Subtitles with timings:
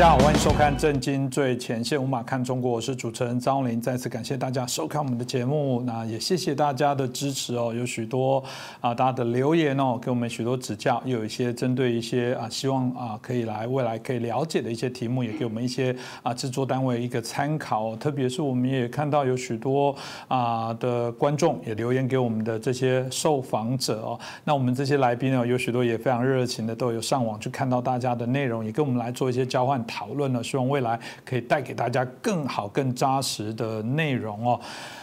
[0.00, 3.78] 大家好，欢迎收看《震惊最前线》，无马看中国，我是主持人张林。
[3.78, 7.74] 再次感谢大家收看我们的节目，那也谢谢大家的支持哦。
[7.76, 8.42] 有许多
[8.80, 17.94] 啊，大家的留言哦，给我们许多指教，也有一些针对一些啊，希望啊可以来未来可以了解的一些题目，也给我们一些啊制作单位一个参考。
[17.96, 19.94] 特别是我们也看到有许多
[20.28, 24.18] 啊的观众也留言给我们的这些受访者哦。
[24.44, 29.84] 那我们这些来宾呢，有许多也非常热情的，都有上网去看到大家的内容，也跟我们来做一些交换。
[29.90, 34.60] 讨论了，希望未来可以带给大家更好、更扎实的内容哦。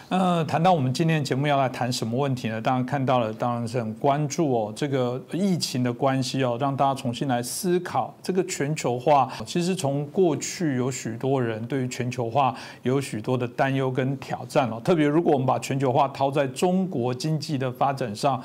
[0.08, 2.58] 呃，谈到我们今天节目要来谈什么问题呢？
[2.58, 4.72] 当然看到了，当然是很关注哦。
[4.74, 9.30] 这个疫情的关系哦，让大家重新来思考这个全球化。
[9.44, 14.80] 其实从过去有许多人对于全球化有许多的担忧跟挑战哦。
[14.82, 18.42] 特别如果我们把全球化套在中国经济的发展上。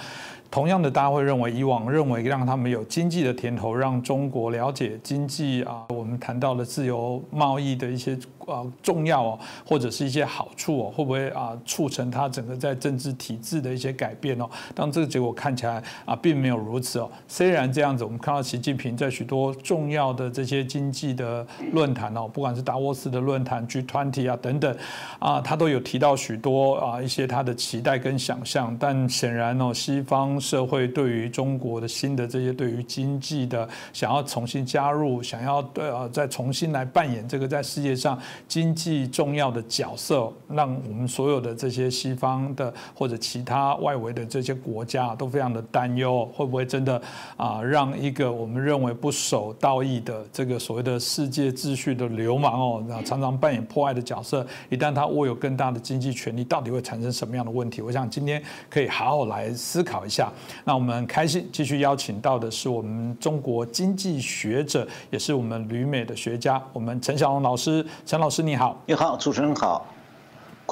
[0.53, 8.15] 同样的，大家会认为以往认为让他们有经济的甜头，让中国了解经济啊，我们谈到了自由贸易的一些
[8.45, 14.47] 啊重要哦，或者是一些好处哦，会不会啊促成他整个在政治体制的一些改变哦？
[14.75, 17.09] 当这个结果看起来啊并没有如此哦。
[17.27, 24.77] 虽然这样子，我们看到习近平在许多重要的这些经济的论坛哦，不管是达沃斯的论坛、G20 啊等等
[25.17, 30.39] 啊，他都有提到许多啊一些他的期待跟想象，但显然哦，西方。
[30.44, 47.02] 社会对于中国的新的这些对于经济的想要重新加入，想要对啊再重新来扮演这个在世界上经济重要的角色，让我们所有的这些西方的或者其他外围的这些国家都非常的担忧，会不会真的
[47.38, 57.81] 啊让一个我们认为不守道义的这个所谓的世界秩序的流氓哦，常常扮演破坏的角色，一旦他握有更大的经济权利，到底会产生什么样的问题？
[57.81, 60.33] 我想今天可以好好来思考一下。
[60.64, 67.86] 那我们开心继续邀请到的是我们中国经济学者，也是我们旅美的学家，我们陈小龙老师。
[68.05, 69.86] 陈老师你好，你好，主持人好。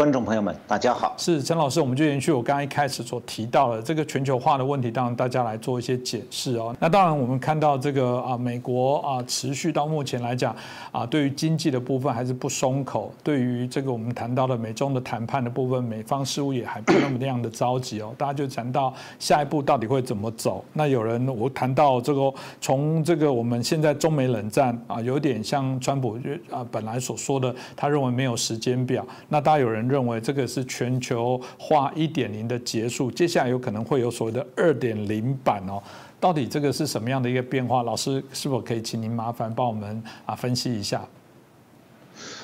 [0.01, 1.13] 观众朋友们，大家好。
[1.15, 6.75] 是陈老师，我们就延续我刚刚一开始所提到的这个全球化的问题，当然大家来做一些解释哦。
[6.79, 10.55] 那当然，我们看到这个啊，美国啊，持续到目前来讲
[10.91, 13.13] 啊，对于经济的部分还是不松口。
[13.23, 18.11] 对于这个我们谈到的美中的谈判的部分，美方似乎也还不那么那样的着急哦。
[18.17, 20.65] 大家就谈到下一步到底会怎么走。
[20.73, 26.17] 那有人我谈到这个，从这个我们现在中美冷战啊，有点像川普
[26.49, 29.05] 啊本来所说的，他认为没有时间表。
[29.29, 29.90] 那大家有人。
[29.91, 35.83] 认为这个是全球化一点零的结束，接下来有可能会有所谓的二点零版哦。
[36.19, 37.83] 到底这个是什么样的一个变化？
[37.83, 41.05] 老师是否可以请您麻烦帮我们啊分析一下？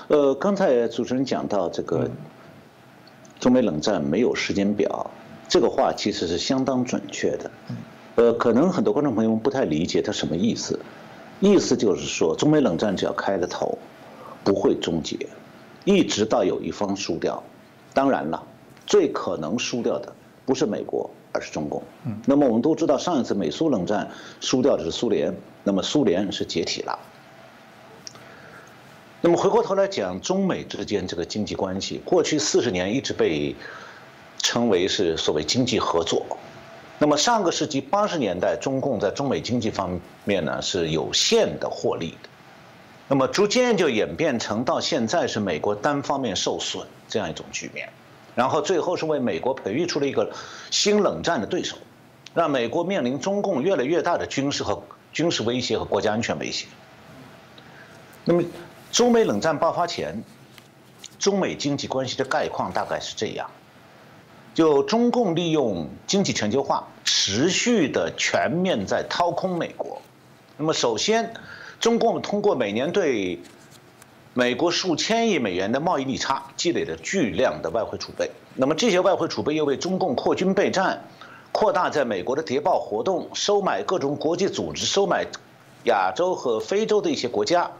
[0.07, 2.09] 呃，刚才主持人讲到这个
[3.39, 5.09] 中美冷战没有时间表，
[5.47, 7.51] 这个话其实是相当准确的。
[8.15, 10.79] 呃，可能很多观众朋友们不太理解它什么意思，
[11.39, 13.77] 意思就是说中美冷战只要开了头，
[14.43, 15.15] 不会终结。
[15.87, 17.41] 一直到有一方输掉，
[17.93, 18.43] 当然了，
[18.85, 20.13] 最可能输掉的
[20.45, 21.81] 不是美国，而是中共。
[22.05, 24.11] 嗯，那么我们都知道，上一次美苏冷战
[24.41, 25.33] 输掉的是苏联，
[25.63, 26.99] 那么苏联是解体了。
[29.21, 33.55] 那么回过头来讲，中美之间这个经济关系，过去四十年一直被
[34.39, 36.25] 称为是所谓经济合作。
[36.99, 42.29] 那么上个世纪八十年代，中共在中美经济方面呢是有限的获利的。
[43.09, 47.88] 那么逐渐就演变成到现在是美国单方面受损这样一种局面，
[48.35, 50.29] 然后最后是为美国培育出了一个
[50.72, 51.78] 新冷战的对手，
[52.34, 56.68] 让美国面临中共越来越大的军事和军事威胁和国家安全威胁。
[58.25, 58.44] 那么
[58.91, 60.22] 中美冷战爆发前，
[61.18, 63.50] 中美经济关系的概况大概是这样：
[64.53, 70.01] 就中共利用经济全球化，持续的全面在掏空美国。
[70.57, 71.34] 那么首先。
[71.79, 73.39] 中共通过每年对
[74.33, 78.29] 美国数千亿美元的贸易逆差，积累了巨量的外汇储备。
[78.56, 81.03] 那么这些外汇储备又为中共扩军备战、
[81.51, 85.25] 扩大在美国的谍报活动、收买各种国际组织、收买
[85.85, 87.71] 亚洲和非洲的一些国家，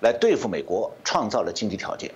[0.00, 2.12] 来对付美国，创造了经济条件。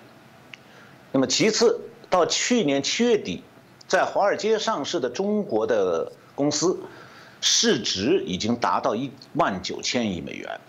[1.11, 3.43] 那么其次，到去年七月底，
[3.87, 6.81] 在华尔街上市的中国的公司，
[7.41, 10.61] 市值已经达到一万九千亿美元。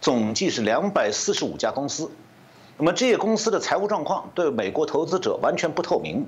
[0.00, 2.10] 总计是两百四十五家公司，
[2.76, 6.26] 那么这些公司的财务状况对美国投资者完全不透明。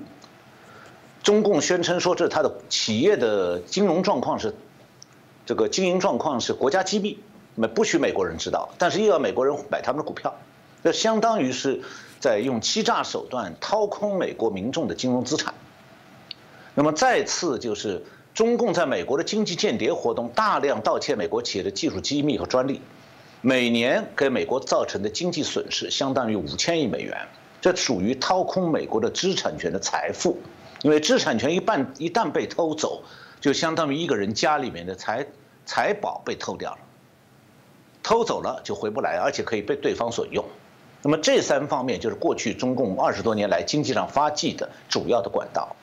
[1.23, 4.53] 中共宣称说这是他的企业的金融状况是，
[5.45, 7.19] 这个经营状况是国家机密，
[7.55, 10.35] 那不许美国人知道，但是又要美国人买他们的股票，
[10.83, 11.81] 这相当于是
[12.19, 15.53] 在用欺诈手段掏空美国民众的金融资产。
[16.73, 18.03] 那么再次就是
[18.33, 22.81] 中共在美国的经济间谍活动，大量盗窃美国企业的技术机密和专利。
[23.43, 27.17] 每年给美国造成的经济损失相当于五千亿美元，
[27.59, 30.37] 这属于掏空美国的知识产权的财富。
[30.83, 33.03] 因为知识产权一半一旦被偷走，
[33.39, 35.25] 就相当于一个人家里面的财
[35.65, 36.77] 财宝被偷掉了，
[38.03, 40.45] 偷走了就回不来，而且可以被对方所用。
[41.01, 45.75] 那么这三方面就是过去中共二十多年来经济上发迹的主要的管道。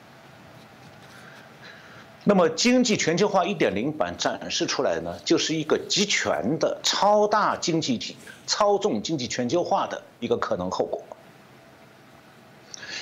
[2.25, 11.01] 那么经济全球化一点零版展示出来呢，就是一个集权的超大经济体操纵经济全球化的一个可能后果。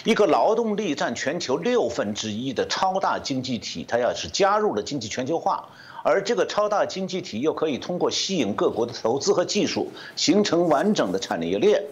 [0.03, 5.67] 一个劳动力占全球六分之一的超大经济体，它要是加入了经济全球化，
[6.03, 11.83] 而这个超大经济体又可以通过吸引各国的投资和技术，形成完整的产业链。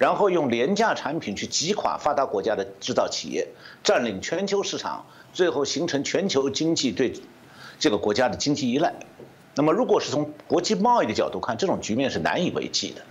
[0.00, 3.48] 然后用廉价产品去击垮发达国家的制造企业，
[3.84, 5.04] 占领全球市场，
[5.34, 7.12] 最后形成全球经济对
[7.78, 8.94] 这个国家的经济依赖。
[9.56, 13.02] 那么，如果是从国际贸易的角度看，这种局面是难以为继的，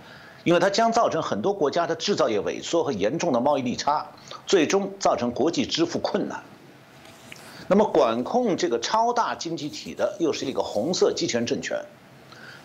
[0.42, 4.08] 因为它将造成很多国家的制造业萎缩和严重的贸易逆差，
[4.48, 6.42] 最终造成国际支付困难。
[7.68, 11.84] 那么，管控这个超大经济体的又是一个红色集权政权。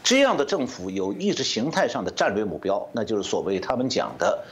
[0.06, 4.46] 这样的政府有意识形态上的战略目标，那就是所谓他们讲的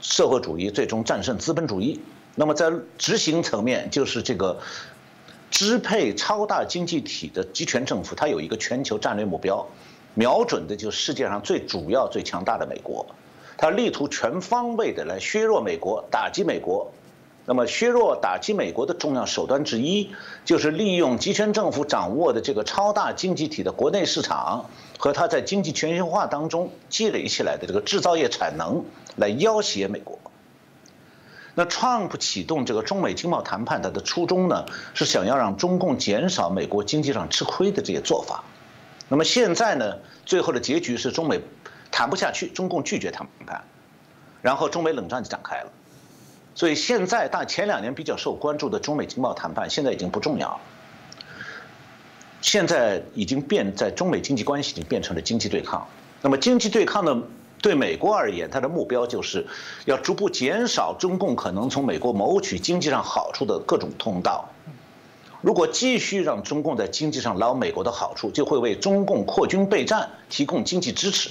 [0.00, 2.00] 社会主义最终战胜资本主义。
[2.34, 4.58] 那么在执行层面，就是这个
[5.50, 9.66] 支配超大经济体的集权政府，它有一个全球战略目标，
[10.14, 13.04] 瞄准的就是世界上最主要、最强大的美国，
[13.58, 16.90] 它力图全方位的来削弱美国、打击美国。
[17.48, 20.10] 那么削弱、打击美国的重要手段之一，
[20.44, 28.84] 就是利用集权政府掌握的这个超大经济体的国内市场和它在经济全球化当中积累起来的这个制造业产能，
[29.14, 30.18] 来要挟美国。
[31.54, 38.42] 那 Trump 启动这个中美经贸谈判，它的初衷呢，是想要让中共减少美国经济上吃亏的这些做法。
[39.08, 41.40] 那么现在呢，最后的结局是中美
[41.92, 43.62] 谈不下去，中共拒绝谈判，
[44.42, 45.70] 然后中美冷战就展开了。
[46.56, 50.60] 所以现在，大前两年比较受关注的中美经贸谈判，现在已经不重要了。
[52.40, 55.86] 现在已经变在中美经济关系已经变成了经济对抗。
[56.22, 57.22] 那么经济对抗呢，
[57.60, 59.46] 对美国而言，它的目标就是
[59.84, 64.48] 要逐步减少中共可能从美国谋取经济上好处的各种通道。
[65.42, 71.28] 如果继续让中共在经济上捞美国的好处，就会为中共扩军备战提供经济支持，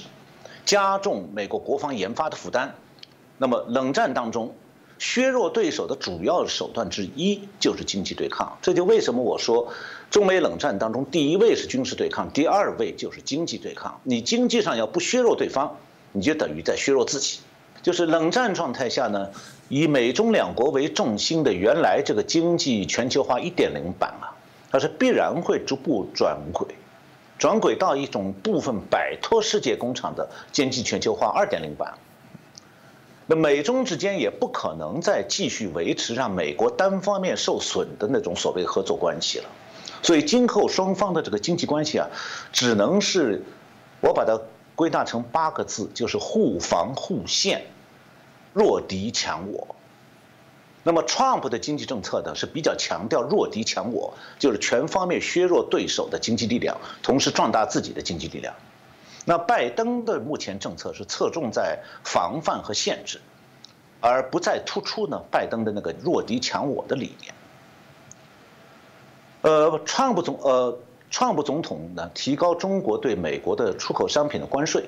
[0.65, 2.75] 加重美国国防研发的负担。
[3.39, 4.53] 那么冷战当中。
[4.97, 9.73] 削弱对手的主要手段之一就是经济对抗，这就为什么我说，
[10.09, 13.99] 中美冷战当中第一位是军事对抗，第二位就是经济对抗。
[14.03, 15.77] 你经济上要不削弱对方，
[16.13, 17.39] 你就等于在削弱自己。
[17.83, 19.29] 就是冷战状态下呢，
[19.69, 24.33] 以美中两国为重心的原来这个经济全球化一点零版啊，
[24.71, 26.67] 它是必然会逐步转轨，
[27.37, 31.93] 转轨到一种部分摆脱世界工厂的经济全球化二点零版。
[33.27, 39.45] 那美中之间也不可能再继续维持让美国单方面受损的那种所谓合作关系了，
[40.03, 42.07] 所以今后双方的这个经济关系啊，
[42.51, 43.43] 只能是，
[44.01, 44.39] 我把它
[44.75, 47.65] 归纳成八个字，就是互防互限，
[48.53, 49.75] 弱敌强我。
[50.83, 58.53] 那么 Trump 的经济政策呢是比较强调弱敌强我，就是全方面削弱对手的经济力量，同时壮大自己的经济力量。
[59.25, 63.19] 那拜登的目前政策是侧重在防范和限制，
[63.99, 67.33] 而不再突出呢拜登的那个弱敌强我的理念。
[69.41, 70.77] 呃，川普总呃，
[71.09, 74.83] 川普总统呢提高中国对美国的出口商品的关税，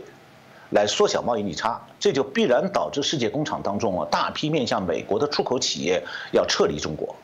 [0.70, 7.15] 来缩小贸易逆差，这就必然导致世界工厂当中啊大批面向美国的出口企业要撤离中国。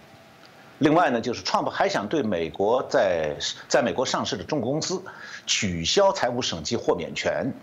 [0.84, 3.38] 另外呢，就是 Trump 还想对美国在
[3.70, 5.02] 在美国上市的中国公司
[5.48, 7.54] 取消财务审计豁免权，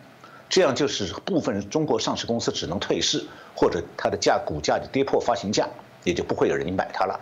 [0.48, 3.22] 这样就是部分中国上市公司只能退市，
[3.54, 5.68] 或者它的价股价就跌破发行价，
[6.02, 7.20] 也就不会有人买它了。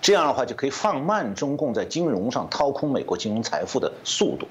[0.00, 4.48] 这样的话就可以放慢中共在金融上掏空美国金融财富的速度。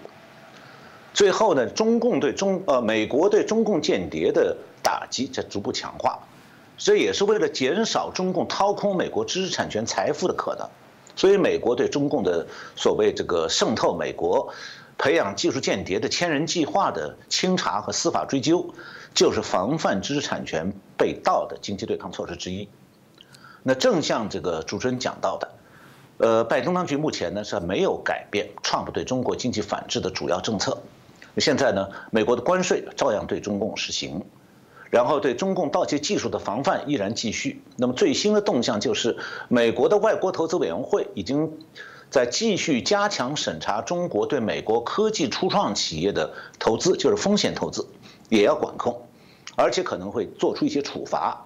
[1.16, 6.20] 最后呢，中共对中呃美国对中共间谍的打击在逐步强化。
[6.80, 10.66] 这也是为了减少中共掏空美国知识产权财富的可能，
[11.14, 14.54] 所以美国对中共的所谓这个渗透美国、
[14.98, 18.74] 培养技术间谍的千人计划的清查和司法追究，
[19.14, 22.70] 就是防范知识产权被盗的经济对抗措施之一。
[23.62, 25.52] 那正像这个主持人讲到的，
[26.20, 30.82] 呃，拜登当局目前呢是没有改变 Trump 对中国经济反制的主要政策，
[31.38, 34.24] 现在呢，美国的关税照样对中共实行。
[34.90, 37.62] 然后对中共盗窃技术的防范依然继续。
[37.78, 39.18] 那么最新的动向就是，
[39.48, 41.60] 美国的外国投资委员会已经
[42.10, 47.88] 在继续加强审查中国对美国科技初创企业的投资，就是风险投资，
[48.30, 49.02] 也要管控，
[49.56, 51.46] 而且可能会做出一些处罚。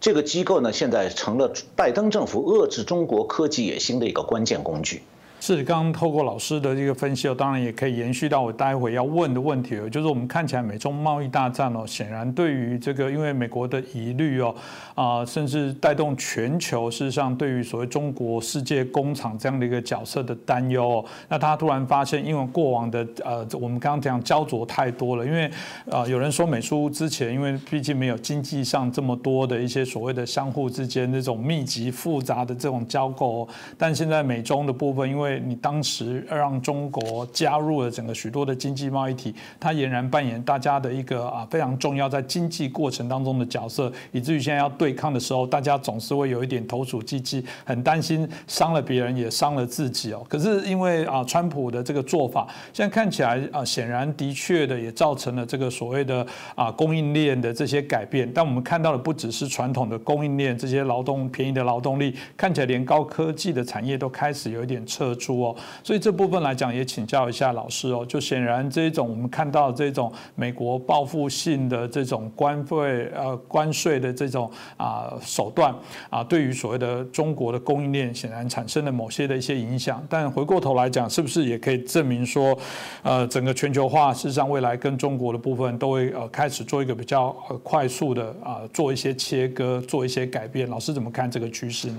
[0.00, 5.02] 这个机构呢，现在成了拜登政府遏制中国科技野心的一个关键工具。
[5.42, 14.54] 是，刚刚透过老师的这个分析哦，当然也可以延续到我待会要问的问题哦，就是我们看起来美中贸易大战哦，显然对于这个因为美国的疑虑哦，
[14.94, 25.50] 啊，甚至带动全球，事实上对于所谓中国世界工厂这样的一个角色的担忧哦，那他突然发现，因为过往的呃，我们刚刚讲焦灼太多了，因为
[25.90, 50.26] 啊，有人说美苏之前，因为毕竟没有经济上这么多的一些所谓的相互之间那种密集复杂的这种交媾，但现在美中的部分，因为你当时让中国加入了整个许多的经济贸易体，它俨然扮演大家的一个啊非常重要在经济过程当中的角色，以至于现在要对抗的时候，大家总是会有一点投鼠忌器，很担心伤了别人也伤了自己哦。
[50.28, 58.30] 可是因为啊川普的这个做法，现在看起来啊显然的确的也造成了这个所谓的啊供应链的这些改变。
[58.32, 65.54] 但我们看到的不只是传统的供应链这些劳动便宜的劳动力，看起来连高科技的产业都开始有一点撤出哦。
[65.84, 68.04] 所以这部分来讲，也请教一下老师哦。
[68.08, 75.74] 就显然这种我们看到这种美国报复性的这种关税呃关税的这种啊手段
[76.08, 80.02] 啊，对于所谓的中国的供应链，显然产生了某些的一些影响。
[80.08, 82.56] 但回过头来讲，是不是也可以证明说，
[83.02, 87.30] 呃，整个全球化事实上未来跟中国的部分都会呃开始做一个比较
[87.62, 90.68] 快速的啊做一些切割，做一些改变？
[90.70, 91.98] 老师怎么看这个趋势呢？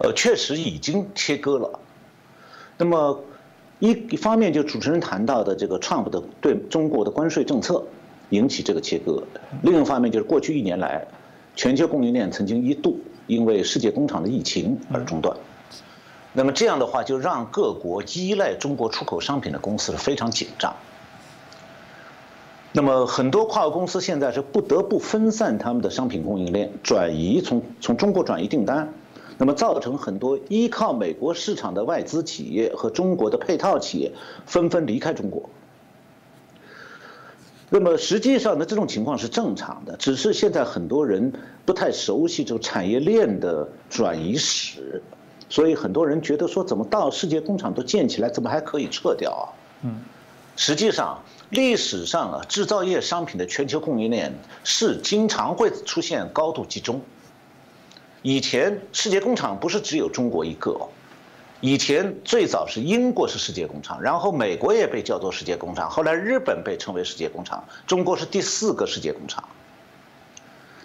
[0.00, 1.80] 呃，确实已经切割了。
[2.76, 3.22] 那么，
[3.78, 7.84] 一一方面就主持人谈到的这个 Trump 的对中国的关税政策
[8.30, 9.22] 引起这个切割，
[9.62, 11.06] 另一方面就是过去一年来，
[11.54, 15.36] 全球供应链曾经一度因为世界工厂的疫情而中断，
[16.32, 20.74] 那么这样的话就让各国依赖中国出口商品的公司是非常紧张，
[22.72, 28.92] 那么很多跨国公司现在是不得不分散他们的商品供应链，转移从从中国转移订单。
[29.36, 34.12] 那么造成很多依靠美国市场的外资企业和中国的配套企业
[34.46, 35.48] 纷纷离开中国。
[37.70, 41.32] 那么实际上呢，这种情况是正常的，只是现在很多人
[41.64, 45.02] 不太熟悉这个产业链的转移史，
[45.48, 49.44] 所以很多人觉得说，怎么到世界工厂都建起来，怎么还可以撤掉啊？
[49.82, 50.02] 嗯，
[50.54, 57.00] 实际上历史上啊，制造业商品的全球供应链是经常会出现高度集中。
[58.26, 60.88] 以前世界工厂不是只有中国一个，
[61.60, 69.46] 以前最早是英国是世界工厂，然后美国也被叫做世界工厂，后来日本被称为世界工厂，中国是第四个世界工厂。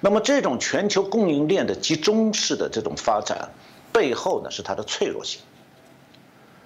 [0.02, 3.48] 那么这种全球供应链的集中式的这种发展，
[3.94, 5.40] 背后呢是它的脆弱性，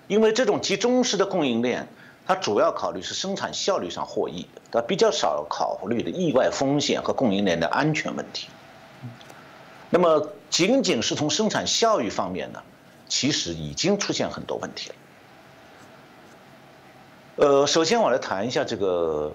[0.08, 1.88] 因为这种集中式的供应链，
[2.26, 8.48] 它主要考虑是生产效率上获益，它比较少考虑的意外风险和供应链的安全问题。
[9.96, 12.60] 那么，仅仅是从生产效益方面呢，
[13.08, 14.96] 其实已经出现很多问题了。
[17.36, 19.32] 呃，首先我来谈一下这个，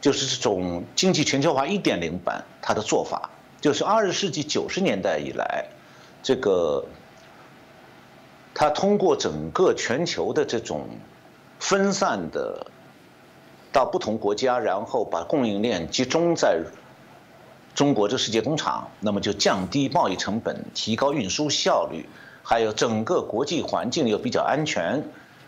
[0.00, 3.28] 就是这种经济全球化一点零版它的做法，
[3.60, 5.66] 就是二十世纪九十年代以来，
[6.22, 6.84] 这个，
[8.54, 10.88] 它通过整个全球的这种
[11.58, 12.64] 分散的
[13.72, 16.62] 到不同国家，然后把供应链集中在。
[17.74, 22.06] 中国这世界工厂，那么就降低贸易成本，提高运输效率，
[22.42, 25.02] 还有整个国际环境又比较安全，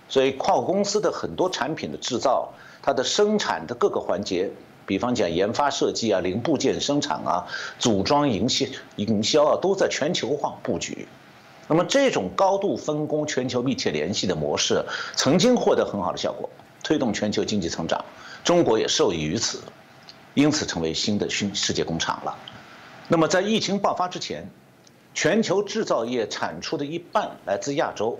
[0.09, 4.51] 所以跨国公司的很多产品的制造，它的生产的各个环节，
[4.87, 7.47] 比方讲研发设计啊、零部件生产啊、
[7.79, 11.07] 组装营销营销啊，都在全球化布局。
[11.69, 16.49] 那么这种高度分工、全球密切联系的模式，曾经获得很好的效果，
[16.83, 18.05] 推动全球经济成长，
[18.45, 19.61] 中国也受益于此。
[20.35, 22.37] 因此成为新的新世界工厂了。
[23.09, 24.49] 那么在疫情爆发之前，
[25.13, 28.19] 全球制造业产出的一半来自亚洲。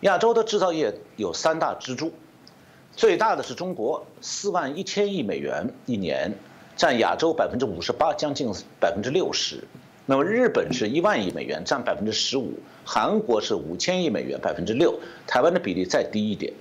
[0.00, 2.12] 亚洲的制造业有三大支柱，
[2.96, 6.34] 最大的是中国，四万一千亿美元一年，
[6.76, 9.62] 占亚洲百分之五十八，将近百分之六十。
[10.06, 12.58] 那么日本是一万亿美元，占百分之十五。
[12.84, 14.98] 韩国是五千亿美元，百分之六。
[15.28, 16.52] 台湾的比例再低一点。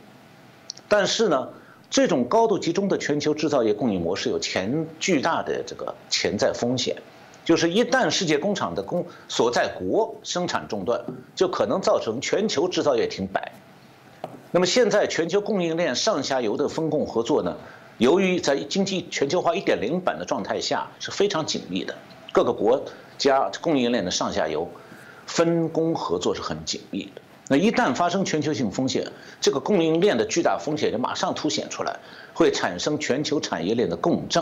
[0.88, 1.50] 但是呢？
[1.92, 6.96] 这种高度集中的全球制造业供应模式有潜巨大的这个潜在风险，
[7.44, 11.04] 就是一旦世界工厂的工所在国生产中断，
[11.36, 13.52] 就可能造成全球制造业停摆。
[14.52, 17.58] 那么现在全球供应链上下游的分工合作呢？
[17.98, 21.94] 由于在经济全球化一点零版的状态下是非常紧密的，
[22.32, 22.82] 各个国
[23.18, 24.66] 家供应链的上下游
[25.28, 27.22] 分工合作是很紧密的。
[27.52, 32.00] 那一旦发生全球性风险，这个供应链的巨大风险就马上凸显出来，
[32.34, 34.42] 会产生全球产业链的共振，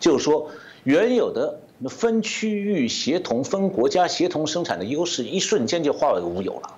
[0.00, 0.50] 就是说，
[0.82, 6.74] 原有的分区域协同、分国家协同生产的优势，一瞬间就化为乌有了。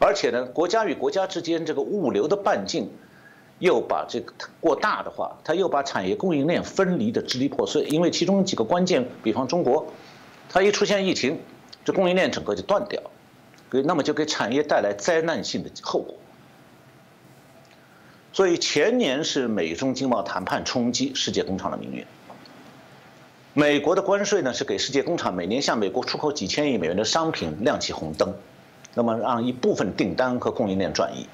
[0.00, 2.90] 而且呢，国家与国家之间这个物流的半径，
[3.60, 7.84] 又把这个过大的话，它又把产业供应链分离的支离破碎。
[7.84, 9.86] 因为其中几个关键，比方中国，
[10.48, 11.38] 它一出现疫情，
[11.84, 13.00] 这供应链整个就断掉，
[13.82, 16.14] 那么就给产业带来灾难性的后果。
[18.32, 22.04] 所以前年是美中经贸谈判冲击世界工厂的命运。
[23.54, 28.34] 美国的关税呢，是给世界工厂每年向美国出口几千亿美元的商品亮起红灯。
[28.92, 31.26] 那么让一部分订单和供应链转移。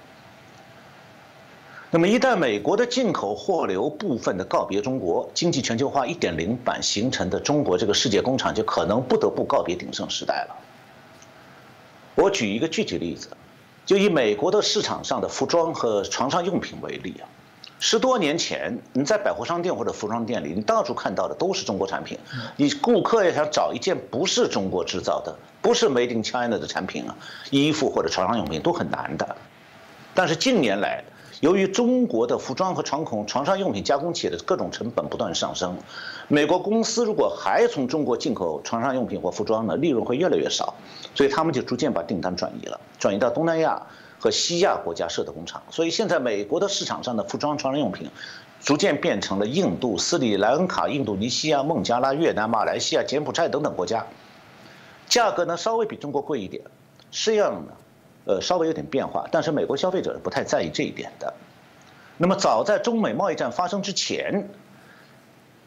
[1.90, 10.56] 那么一旦美国的进口货流部分的告别中国，经济全球化一点零版形成的中国这个世界工厂就可能不得不告别鼎盛时代了。
[12.14, 13.28] 我举一个具体例子，
[13.86, 17.24] 就以美国的市场上的服装和床上用品为例啊。
[17.80, 22.16] 十多年前，你在百货商店或者服装店里，你到处看到的都是中国产品。
[22.56, 27.16] 你顾客要想找一件不是中国制造的、不是 Made in China 的产品啊，
[27.50, 29.36] 衣服或者床上用品都很难的。
[30.14, 31.02] 但是近年来，
[31.42, 35.76] 由于中国的服装和床孔、床上用品加工企业的各种成本不断上升，
[36.28, 40.72] 美国公司如果还从中国进口床上用品或服装呢，利润会越来越少，
[41.16, 43.82] 所以他们就逐渐把订单转移了，转移到东南亚。
[44.20, 48.08] 和西亚国家设的工厂，所以现在美国的市场上的服装、床上用品，
[48.60, 54.06] 逐渐变成了印度、斯里兰卡、印度尼西亚、孟加拉、越南、马来西亚、柬埔寨等等国家，
[55.08, 56.62] 价格呢稍微比中国贵一点，
[57.10, 57.72] 式样呢，
[58.24, 61.34] 呃稍微有点变化，但是美国消费者是不太在意这一点的。
[62.16, 64.48] 那么早在中美贸易战发生之前，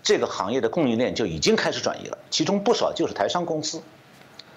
[0.04, 3.82] 这个行业的供应链就已经开始转移了，其中不少就是台商公司。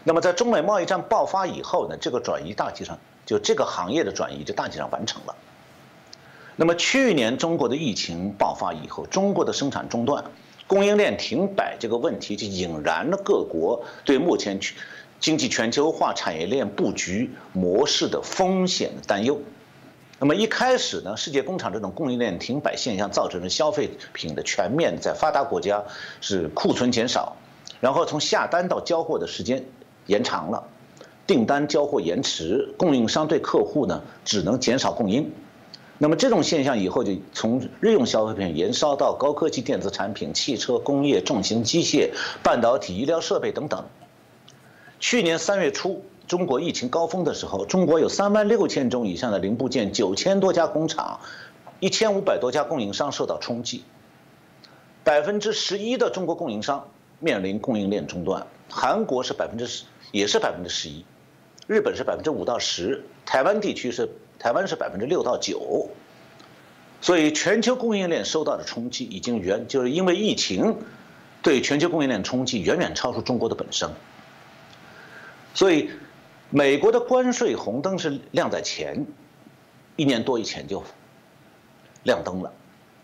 [0.05, 2.99] 那么在中美贸易战爆发以后呢，这个转移大体上。
[3.27, 5.37] 就这个行业的转移就大体上完成了。
[6.57, 10.25] 那么去年中国的疫情爆发以后，中国的生产中断、
[10.67, 14.59] 供应链停摆这个问题，就引燃了各国对目前
[15.21, 19.41] 经济全球化产业链布局模式的风险担忧。
[20.21, 25.85] 那么一开始呢，世界工厂这种供应链停摆现象造成了消费品的全面在发达国家
[26.21, 27.37] 是库存减少，
[27.81, 29.65] 然后从下单到交货的时间
[30.07, 30.65] 延长了。
[31.27, 35.31] 订单交货延迟，供应商对客户呢只能减少供应，
[35.99, 42.11] 那么这种现象以后就从日用消费品延烧到高科技电子产品、汽车工业、重型机械、
[42.43, 43.85] 半导体、医疗设备等等。
[45.01, 51.21] 去年三月初，中国疫情高峰的时候，中国有三万六千种以上的零部件、九千多家工厂、
[51.79, 53.85] 一千五百多家供应商受到冲击，
[55.05, 56.89] 百分之十一的中国供应商
[57.21, 61.05] 面临供应链中断，韩国是百分之十，也是百分之十一。
[61.69, 64.09] 日本是百分之五到十，台湾地区是
[64.39, 65.89] 台湾是百分之六到九，
[67.01, 70.77] 所以全球供应链受到的冲击已经远，就是因为疫情
[71.41, 73.89] 对全球供应链冲击远远超出中国的本身，
[75.55, 75.91] 所以
[76.51, 79.07] 美国的关税红灯是亮在前，
[79.97, 80.83] 一年多以前就
[82.05, 82.53] 亮灯了，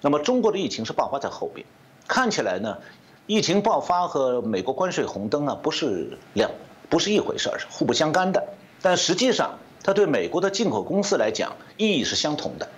[0.01, 1.67] 那么中国的疫情是爆发在后边，
[2.07, 2.79] 看起来呢，
[3.27, 6.51] 疫情爆发和美国关税红灯啊不是两。
[6.91, 8.47] 不是一回事儿，是互不相干的。
[8.81, 12.69] 但实际上，它对美国的进口公司来讲意义是相同的，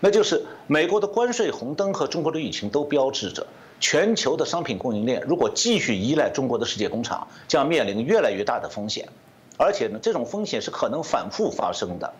[0.00, 3.46] 那就是美国的关税红灯和中国的疫情都标志着
[3.78, 9.08] 全球的商品供应链如果继续依赖中国的世界工厂，将面临越来越大的风险。
[9.58, 12.12] 而且呢，这种风险是可能反复发生的，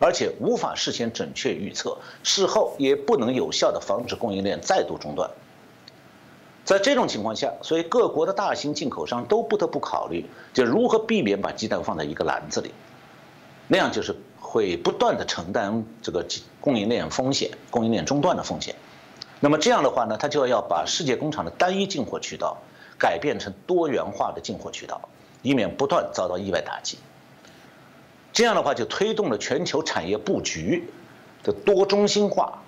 [0.00, 5.30] 而且无法事先准确预测，事后也不能有效的防止供应链再度中断。
[6.64, 12.72] 在这种情况下，所以各国的大型进口商都不得不考虑，就如何避免把鸡蛋放在一个篮子里，
[13.68, 16.24] 那样就是会不断的承担这个
[16.60, 18.74] 供应链风险、供应链中断的风险。
[19.40, 22.58] 那么这样的话呢，他就要把世界工厂的单一进货渠道
[22.98, 25.08] 改变成多元化的进货渠道，
[25.42, 26.98] 以免不断遭到意外打击。
[28.32, 30.88] 这样的话就推动了全球产业布局
[31.42, 32.62] 的多中心化，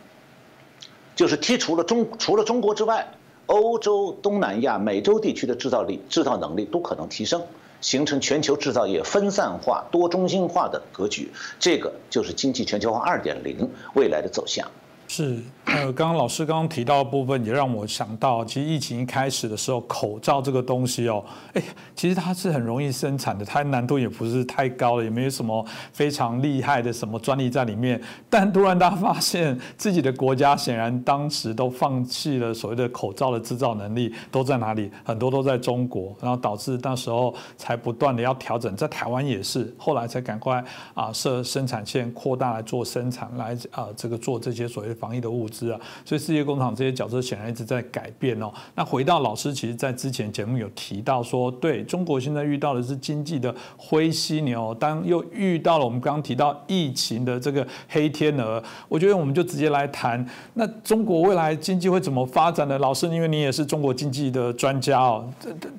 [1.14, 3.08] 就是剔除了中除了中国之外。
[3.46, 7.42] 欧洲、东南亚、美洲地区的制造力、制造能力都可能提升，
[7.82, 11.30] 形成全球制造业分散化、多中心化的格局。
[11.58, 14.70] 这个就是经济全球化二点零未来的走向。
[15.14, 21.22] 是，呃，刚刚老师刚刚提到的部分，也让我想到，其实疫情一开始的时候，口罩这个东西哦，
[21.52, 21.62] 哎，
[21.94, 28.00] 其实它是很容易生产的，它难度也不是太高了，也没有什么非常厉害的什么专利在里面。
[28.30, 34.90] 但突然大家发现自己的国家显然当时都放弃了所谓的口罩的制造能力，都在哪里？
[35.04, 44.96] 很多都在中国，然后导致那时候才不断的要调整，在台湾也是，后来才赶快啊设生产线扩大来做生产，来啊这个做这些所谓。
[45.02, 48.52] 防疫的物资啊，所以世界工厂这些角色显然一直在改变哦。
[48.76, 62.78] 那回到老师，其实在之前节目有提到说，对中国现在遇到的是经济的灰犀牛，当又遇到了我们刚刚提到疫情的这个黑天鹅，我觉得我们就直接来谈，那中国未来经济会怎么发展呢？
[62.78, 65.28] 老师，因为你也是中国经济的专家哦，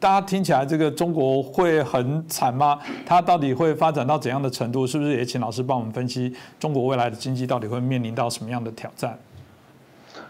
[0.01, 2.77] 大家听起来这个中国会很惨吗？
[3.05, 4.85] 它到底会发展到怎样的程度？
[4.85, 9.12] 是不是也请老师帮我们分析中国未来的经济到底会面临到什么样的挑战？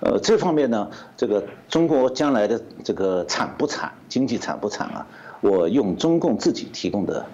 [0.06, 5.08] 呃，这方面呢，这个中国将来的这个惨不惨，经济惨不惨啊？
[5.40, 7.26] 我用中共自己提供的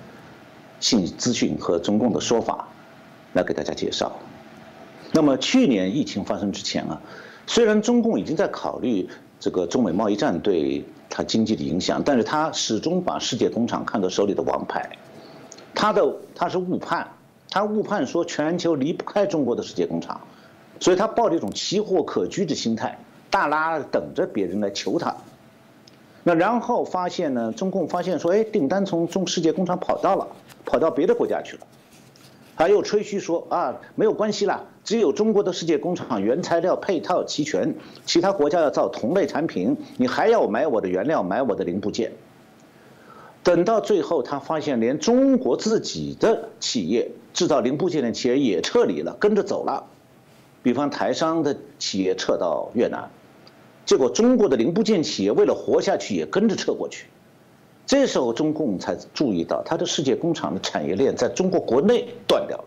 [0.79, 2.67] 信资讯和中共的说法
[3.33, 4.11] 来给大家介绍。
[5.11, 7.01] 那么去年疫情发生之前啊，
[7.47, 14.87] 虽然中共已经在考虑这个中美贸易战对它经济的影响，但是他始终把世界工厂看作手里的王牌。
[15.73, 17.07] 他的他是误判，
[17.49, 20.21] 他误判说全球离不开中国的世界工厂。
[20.79, 22.97] 所以他抱着一种奇货可居的心态，
[23.29, 25.15] 大拉等着别人来求他。
[26.23, 30.27] 那然后发现呢，中共发现说，哎，订单从中世界工厂跑到了，
[30.65, 31.67] 跑到别的国家去了。
[32.57, 37.73] 他又吹嘘说啊，没有关系啦，只有中国的世界工厂原材料配套齐全，
[38.05, 42.11] 其他国家要造同类产品，你还要买我的原料，买我的零部件。
[43.41, 49.85] 等到最后，他发现连中国自己的企业制造零部件的企业也撤离了，跟着走了。
[50.61, 53.09] 比方台商的企业撤到越南，
[53.85, 57.05] 结果中国的零部件企业为了活下去也跟着撤过去。
[57.85, 62.65] 这时候中共才注意到，它的世界工厂的产业链在中国国内断掉了，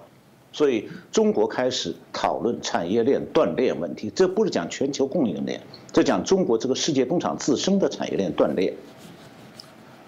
[0.52, 4.10] 所以中国开始讨论产业链断裂问题。
[4.14, 5.60] 这不是讲全球供应链，
[5.92, 8.74] 这讲中国这个世界工厂自身的产业链断裂，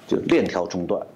[0.08, 1.06] 就链条中断。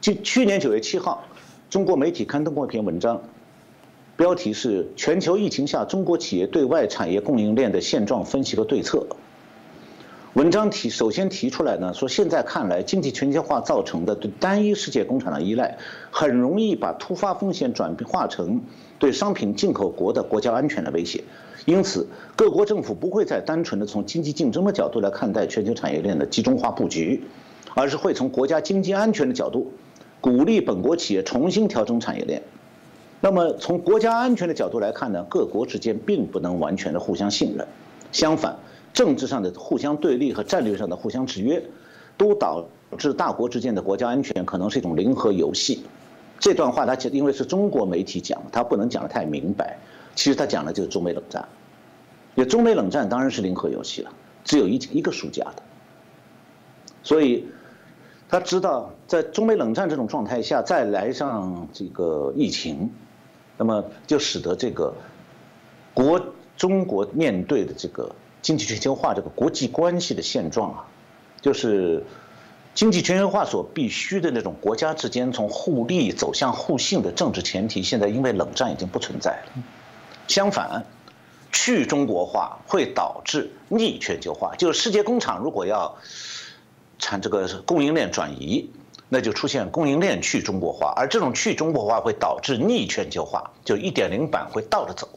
[0.00, 1.22] 就去年九月七号，
[1.70, 3.22] 中国媒体刊登过一篇文章。
[4.18, 9.06] 标题是“全球疫情下中国企业对外产业供应链的现状分析和对策”。
[10.34, 15.78] 文章提首先提出来呢，说现在看来，经济全球化造成的对单一世界工厂的依赖，
[16.10, 18.60] 很容易把突发风险转化成
[18.98, 21.22] 对商品进口国的国家安全的威胁。
[21.64, 22.04] 因此，
[22.34, 27.22] 各国政府不会再单纯的从经济竞争的角度来看待全球产业链的集中化布局，
[27.74, 29.72] 而是会从国家经济安全的角度，
[30.20, 32.42] 鼓励本国企业重新调整产业链。
[33.20, 37.66] 那么从国家安全的角度来看呢，各国之间并不能完全的互相信任，
[38.12, 38.56] 相反，
[38.92, 41.60] 政治上的互相对立和战略上的互相制约，
[42.16, 42.64] 都导
[42.96, 45.82] 致大国之间的国家安全可能是一种零和游戏。
[46.38, 49.76] 这段话他其实因为是中国媒体讲，他不能讲的太明白。
[50.14, 51.48] 其实他讲的就是中美冷战，
[52.36, 54.12] 也中美冷战当然是零和游戏了，
[54.44, 55.62] 只有一一个输家的。
[57.02, 57.44] 所以。
[58.30, 62.90] 他知道，在中美冷战这种状态下，再来上这个疫情，
[63.58, 64.94] 那么就使得这个
[65.92, 66.18] 国
[66.56, 70.86] 中国面对的这个经济全球化这个国际关系的现状啊，
[71.42, 72.02] 就是
[72.72, 79.62] 经济全球化所必须的那种国家之间从互利走向互信的政治前提，现在因为冷战已经不存在了。
[80.26, 80.86] 相反，
[81.52, 85.98] 去中国化会导致逆全球化，就是世界工厂如果要。
[87.00, 88.68] 产这个供应链转移，
[89.08, 95.08] 那就出现供应链去中国化，而这种去中国化会导致逆全球化，就一点零版会倒着走。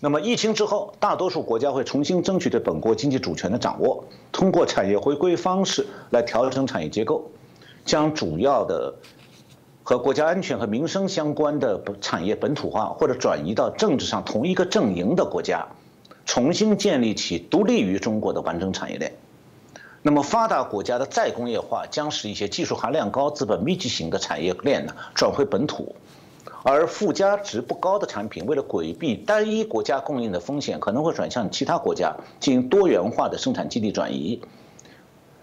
[0.00, 7.30] 那么疫情之后，大多数国家会重新争取对本国经济主权的掌握，通过产业回归方式来调整产业结构，
[7.84, 8.94] 将主要的
[9.82, 15.66] 和国家安全和民生相关的产业本土化或者转移到政治上同一个阵营的国家，
[16.26, 19.14] 重新建立起独立于中国的完整产业链。
[20.06, 25.96] 那么，发达国家的再工业化将使一些技术含量高、资本密集型的产业链呢转回本土，
[26.62, 34.40] 而附加值不高的产品，为了规避单一国家供应的风险，可能会转向其他国家进行多元化的生产基地转移。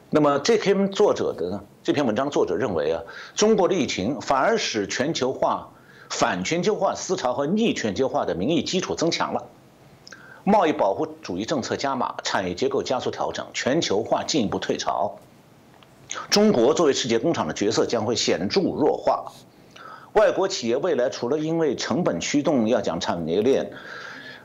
[0.10, 3.04] 那么，这篇作者的这篇文章作者认为啊，
[3.36, 5.72] 中国的疫情反而使全球化、
[6.10, 9.44] 反全球化思潮和逆全球化的民意基础增强了。
[10.46, 15.18] 贸易保护主义政策加码，产业结构加速调整，全球化进一步退潮。
[16.30, 19.32] 中国作为世界工厂的角色将会显著弱化。
[20.14, 23.72] 外国企业未来除了因为成本驱动要讲产业链，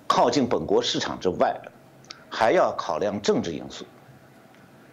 [0.06, 1.60] 靠近本国市场之外，
[2.30, 3.84] 还要考量政治因素。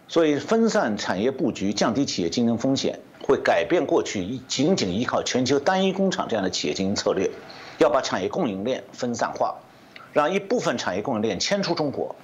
[0.08, 7.30] 所以，分散产业布局，降低企业竞争风险，会改变过去仅仅依靠全球单一工厂这样的企业经营策略，
[7.78, 9.56] 要把产业供应链分散化，
[10.16, 12.16] 让一部分产业供应链迁出中国。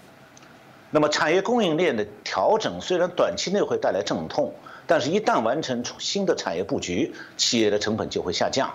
[0.91, 4.53] 那么，产业供应链的调整虽然短期内会带来阵痛，
[4.87, 8.71] 但是一旦完成新的产业布局，企业的成本就会下降。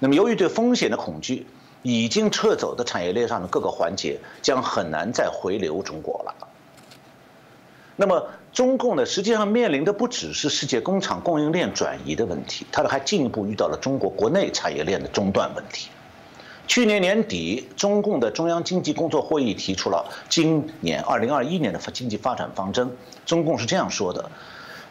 [0.00, 1.46] 那么，由于对风险的恐惧，
[1.82, 6.34] 已经撤走的产业链上的各个环节将很难再回流中国了。
[7.94, 15.88] 那么，中共呢，实际上面临的不只是世界工厂供应链转移的问题，它还进一步遇到了中国国内产业链的中断问题。
[16.66, 22.90] 去年年底，中共的中央经济工作会议提出了今年二零二一年的经济发展方针。
[23.24, 24.30] 中共是这样说的：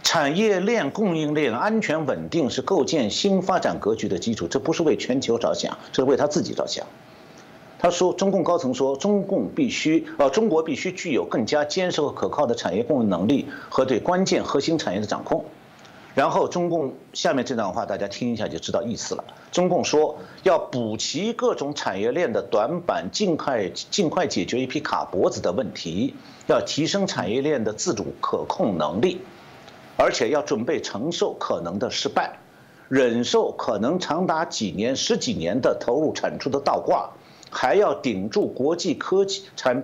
[0.02, 4.48] 产业链供应链安全稳定是构建新发展格局的基础。
[4.48, 6.86] 这不是为全球着想，这是为他自己着想。
[7.78, 15.46] 他说，中共高层说，中共必须，呃，中国必须具有更加坚实和可靠的产业供应能力和对关键核心产业的掌控。
[16.16, 19.24] 然后，中共下面这段话大家听一下就知道意思了。
[19.52, 26.16] 中共说，要补齐各种产业链的短板，尽快尽快解决一批卡脖子的问题，
[26.48, 29.20] 要提升产业链的自主可控能力，
[29.98, 32.40] 而且要准备承受可能的失败，
[32.88, 37.12] 忍受可能长达几年、十几年的投入产出的倒挂。
[37.52, 39.84] 还要顶住国际科技产、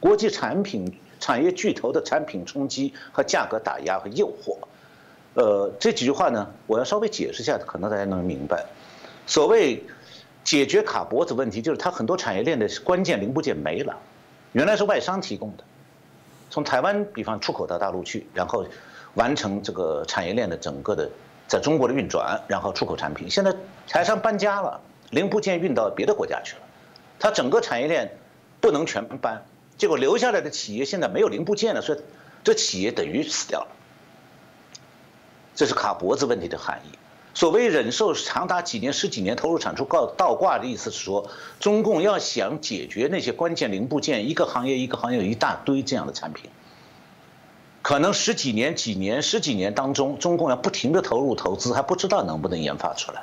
[0.00, 4.56] 国际产品产业巨头的产品冲击和价格打压和诱惑。
[5.34, 8.66] 呃，这几句话呢，我要稍微解释一下，可能大家能明白。
[9.26, 9.82] 所谓
[10.44, 13.96] 解决卡脖子问题，就是它很多产业链的关键零部件没了，
[14.52, 15.64] 原来是外商提供的，
[16.50, 18.66] 从台湾比方出口到大陆去，然后
[19.14, 21.08] 完成这个产业链的整个的
[21.48, 23.30] 在中国的运转，然后出口产品。
[23.30, 23.54] 现在
[23.88, 26.62] 台商搬家了，零部件运到别的国家去了。
[27.18, 28.18] 它整个产业链
[28.60, 29.42] 不能全搬，
[29.78, 31.98] 结果留下来的企业现在没有零部件了，所以
[32.44, 33.68] 这企业等于死掉了。
[35.54, 36.98] 这是卡脖子问题的含义。
[37.34, 46.50] 所谓忍受长达几年、十几年投入产出倒倒挂的意思是说，中共要想解决那些关键零部件，一个行业一个行业有一大堆这样的产品，
[47.80, 53.22] 可能十几年、几年、十几年当中，中共要不停的投入投资，还不知道能不能研发出来，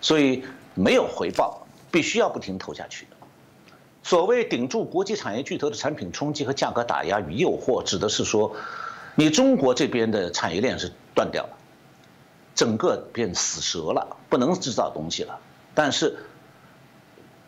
[0.00, 3.06] 所以没有回报，必须要不停投下去。
[4.02, 8.56] 所谓顶住国际产业巨头的产品冲击和价格打压与诱惑，指的是说，
[9.16, 11.50] 你中国这边的产业链是断掉了，
[12.54, 15.38] 整个变死蛇了，不能制造东西了。
[15.74, 16.18] 但是，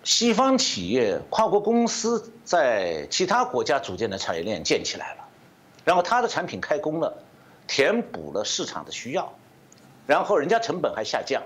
[0.05, 5.24] 西方企业、跨国公司在其他国家组建的产业链建起来了，
[5.85, 7.12] 然后它的产品开工了，
[7.66, 9.33] 填补了市场的需要，
[10.07, 11.42] 然后人家成本还下降，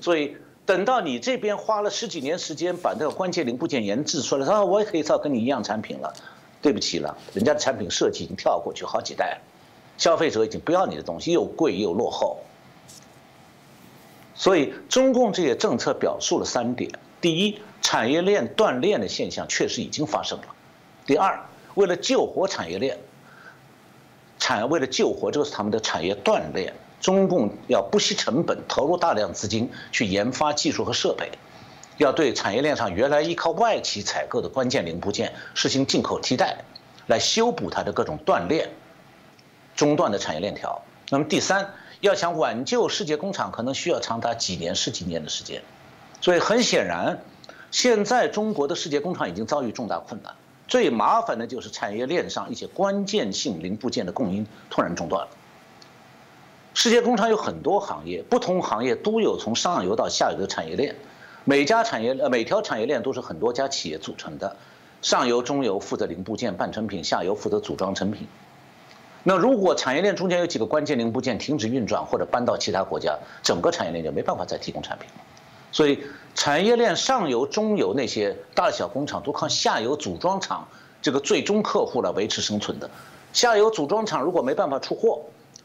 [0.00, 0.36] 所以。
[0.66, 6.12] 等到你这边花了十几年时间把那个关键零部件研制出来，他说我也可以造跟你一样产品了，
[6.60, 9.38] 对不起了，人家的产品设计已经跳过去好几代了，
[9.96, 12.38] 消费者已经不要你的东西，又贵又落后。
[14.34, 20.46] 所以中共这些政策表述了三点：第一，产业链断裂的现象确实已经发生了；
[21.06, 21.40] 第二，
[21.74, 22.98] 为了救活产业链，
[24.38, 26.74] 产为了救活这个是他们的产业断裂。
[26.98, 31.30] 中共要不惜成本投入大量资金去研发技术和设备，
[31.98, 36.64] 要对产业链上原来依靠外企采购的关键零部件实行进口替代，
[37.06, 38.68] 来修补它的各种断裂、
[39.76, 40.82] 中断的产业链条。
[41.10, 45.62] 那么第三，要想挽救世界工厂，可能需要长达几年、十几年的时间。
[46.20, 47.20] 所以很显然，
[47.70, 50.34] 现在中国的世界工厂已经遭遇重大困难。
[50.66, 55.28] 最麻烦的就是产业链上一些关键性零部件的供应突然中断了。
[56.74, 60.96] 世界工厂有很多行业，不同行业都有从上游到下游的产业链，
[61.44, 64.56] 每家产业呃每条产业链都是很多家企业组成的，
[65.02, 68.26] 上游、中游负责零部件、半成品，下游负责组装成品。
[69.28, 75.24] 那如果产业链中间有几个关键零部件停止运转或者搬到其他国家，整个产业链就没办法再提供产品了。
[75.72, 75.98] 所以
[76.36, 80.68] 产业链上游、中游那些大小工厂都靠下游组装厂
[81.02, 82.88] 这个最终客户来维持生存的，
[83.32, 85.20] 下游组装厂如果没办法出货。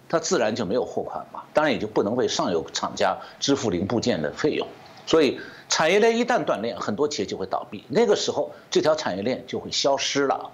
[0.10, 4.67] 它自然就没有货款嘛，当然也就不能为上游厂家支付零部件的费用，
[5.06, 10.52] 所以产业链一旦断裂，很多企业就会倒闭，那个时候这条产业链就会消失了，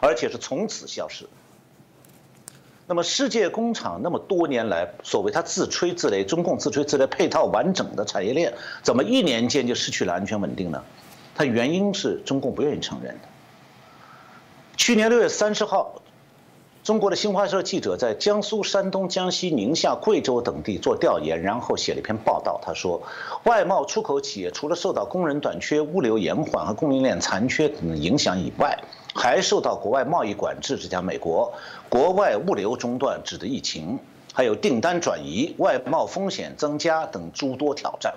[0.00, 1.28] 而且是从此消失。
[2.90, 10.82] 那么世界工厂那么多年来，所谓它自吹自擂，中共自吹自擂配套完整的产业链，怎么一年间就失去了安全稳定呢？
[11.36, 13.28] 它原因是中共不愿意承认的。
[14.76, 16.02] 去年六月三十号。
[16.90, 22.58] 中国的新华社记者在江苏、山东、江西、宁夏、贵州等地做调研，然后写了一篇报道。
[22.60, 23.00] 他说，
[23.44, 28.76] 外贸出口企业除了受到工人短缺、物流延缓和供应链残缺等影响以外，
[29.14, 31.52] 还受到国外贸易管制（指讲美国）、
[31.88, 33.96] 国外物流中断（指的疫情）、
[34.34, 38.12] 还有订单转移、外贸风险增加等诸多挑战。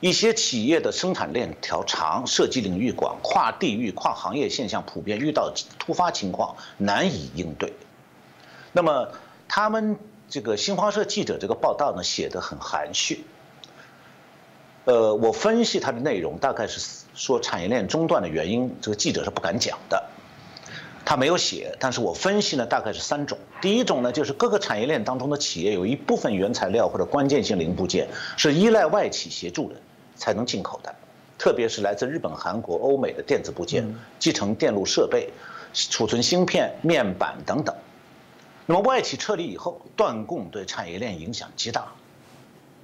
[0.00, 7.72] 一些企业的生产链条长，涉及领域广，跨地域、跨行业现象普遍，遇到突发情况难以应对。
[8.72, 9.08] 那么，
[9.48, 13.24] 他们这个新华社记者这个报道呢，写的很含蓄。
[14.84, 20.08] 呃，我分析它的内容，大概是说产业链中断的原因，这个记者是不敢讲的，
[21.04, 21.76] 他没有写。
[21.80, 23.36] 但是我分析呢，大概是三种。
[23.60, 29.76] 第一种呢，就是各个产业链当中的企业有一部分原材料或者关键性零部件是依赖外企协助的。
[30.18, 30.94] 才能进口的，
[31.38, 35.32] 特别是来自日本、韩国、欧美的电子部件、集成电路设备、
[35.72, 37.74] 储存芯片、面板等等。
[38.66, 41.86] 那么外企撤离以后，断供对产业链影响极大。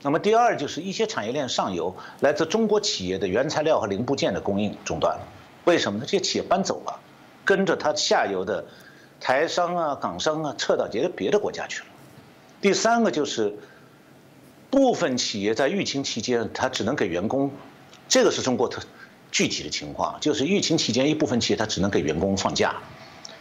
[0.01, 5.27] 那么第二就是一些产业链上游来自中国企业的原材料和零部件的供应中断了。
[5.64, 6.05] 为什么呢？
[6.07, 7.01] 这些企业搬走了，
[7.44, 8.64] 跟着它下游的
[9.20, 11.87] 台商啊、港商啊撤到别的别的国家去了。
[12.62, 13.53] 第三个就是。
[14.75, 17.49] 部分企业在疫情期间，它只能给员工，
[18.09, 18.83] 这个是中国特
[19.31, 22.75] 具体的情况，就是疫情期间一部分企业它只能给员工放假，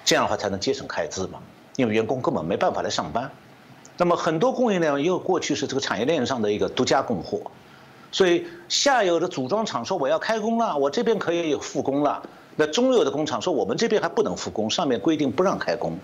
[0.06, 1.39] 这样的话才能节省开支嘛，
[1.76, 3.32] 因为员工根本没办法来上班。
[3.98, 7.41] 那么很多供应链因为过去是这个产业链上的一个独家供货，
[8.12, 12.22] 所以下游的组装厂说我要开工了，我这边可以复工了，
[12.58, 15.98] 那中游的工厂说我们这边还不能复工，上面规定不让开工，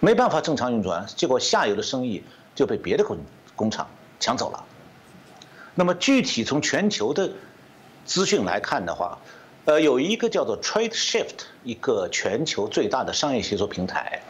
[0.00, 2.22] 没办法正常运转，结果下游的生意
[2.54, 3.16] 就被别的工
[3.56, 3.88] 工厂
[4.20, 4.62] 抢走了。
[5.74, 7.30] 那么具体从全球的
[8.04, 9.18] 资讯来看的话，
[9.64, 14.22] 呃，有一个叫做 Trade Shift，一个全球最大的商业协作平台，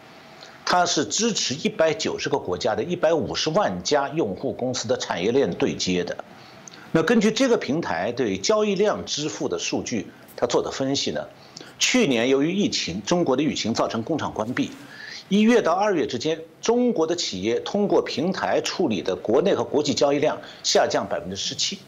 [0.65, 6.17] 它是支持一百九十个国家的一百五十万家用户公司的产业链对接的。
[6.93, 11.27] 那根据这个平台对交易量支付的数据，它做的分析呢，
[11.79, 14.71] 去年由于疫情，中国的疫情造成工厂关闭。
[15.31, 21.79] 一月到二月之间，中国的企业通过平台处理的国内和国际交易量下降百分之十七。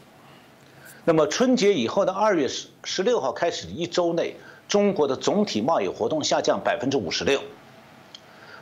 [1.05, 4.37] 那么春节以后的二月十十六号开始一周内，
[4.69, 7.43] 中国的总体贸易活动下降百分之五十六。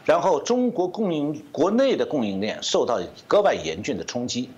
[0.05, 4.51] 然后中国供应国内的供应链受到格外严峻的冲击，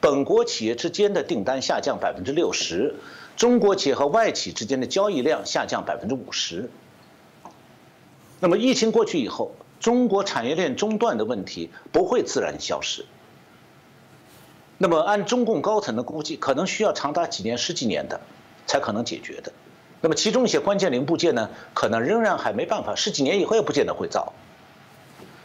[0.00, 2.94] 本国企业之间的订单下降百分之六十，
[3.36, 6.70] 中国企业和外企之间的交易量下降百分之五十。
[8.38, 13.04] 那么疫情过去以后，中国产业链中断的问题不会自然消失。
[14.78, 18.20] 那么按中共高层的估计，可能需要长达几年、十几年的，
[18.64, 19.52] 才可能解决的。
[20.00, 24.32] 那么其中一些关键零部件呢，可能仍然还没办法，十几年以后也不见得会造。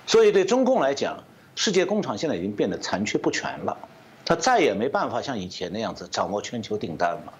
[0.05, 1.23] 所以对中共来讲，
[1.55, 3.75] 世界工厂现在已经变得残缺不全了，
[4.23, 7.33] 它再也没办法像以前那样子掌握全球订单了。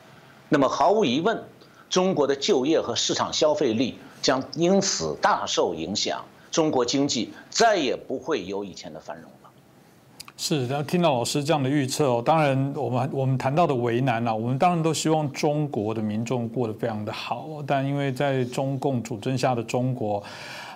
[0.49, 1.43] 那么毫无疑问，
[1.91, 3.99] 中国的就业和市场消费力。
[4.19, 6.25] 将因此大受影响，
[6.57, 9.49] 中国经济再也不会有以前的繁荣了。
[10.35, 20.23] 是，然后听到老师这样的预测哦，当然我们我们谈到的为难了，我们当然都希望中国的民众过得非常的好，但因为在中共主政下的中国。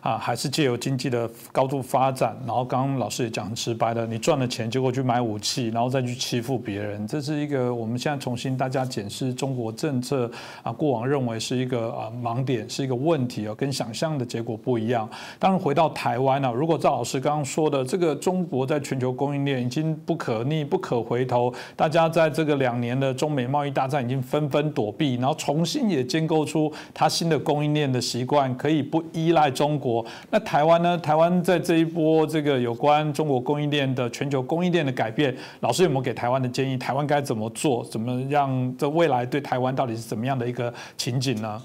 [0.02, 10.30] 啊，还是借由经济的高度发展，然后刚刚老师也讲直白的，你赚了钱，结果去买武器，然后再去欺负别人，这是一个我们现在重新大家检视中国政策
[10.64, 15.08] 啊，过往认为是一个啊盲点，是一个问题哦，跟想象的结果不一样。
[15.38, 29.91] 当然回到台湾呢，如果赵老师刚刚说的这个中国在全球供应链已经不可逆、不可回头，大家在这个两年的中美贸易大战已经纷纷躲避，然后重新也建构出它新的供应链的习惯，可以不依赖中国。
[30.30, 30.98] 那台湾呢？
[30.98, 36.78] 台湾在这一波这个有关中国供应链的全球供应链的改变，老师有没有给台湾的建议？
[36.78, 37.84] 台湾该怎么做？
[37.86, 41.62] 怎么让这未来对台湾到底是怎么样的一个情景呢？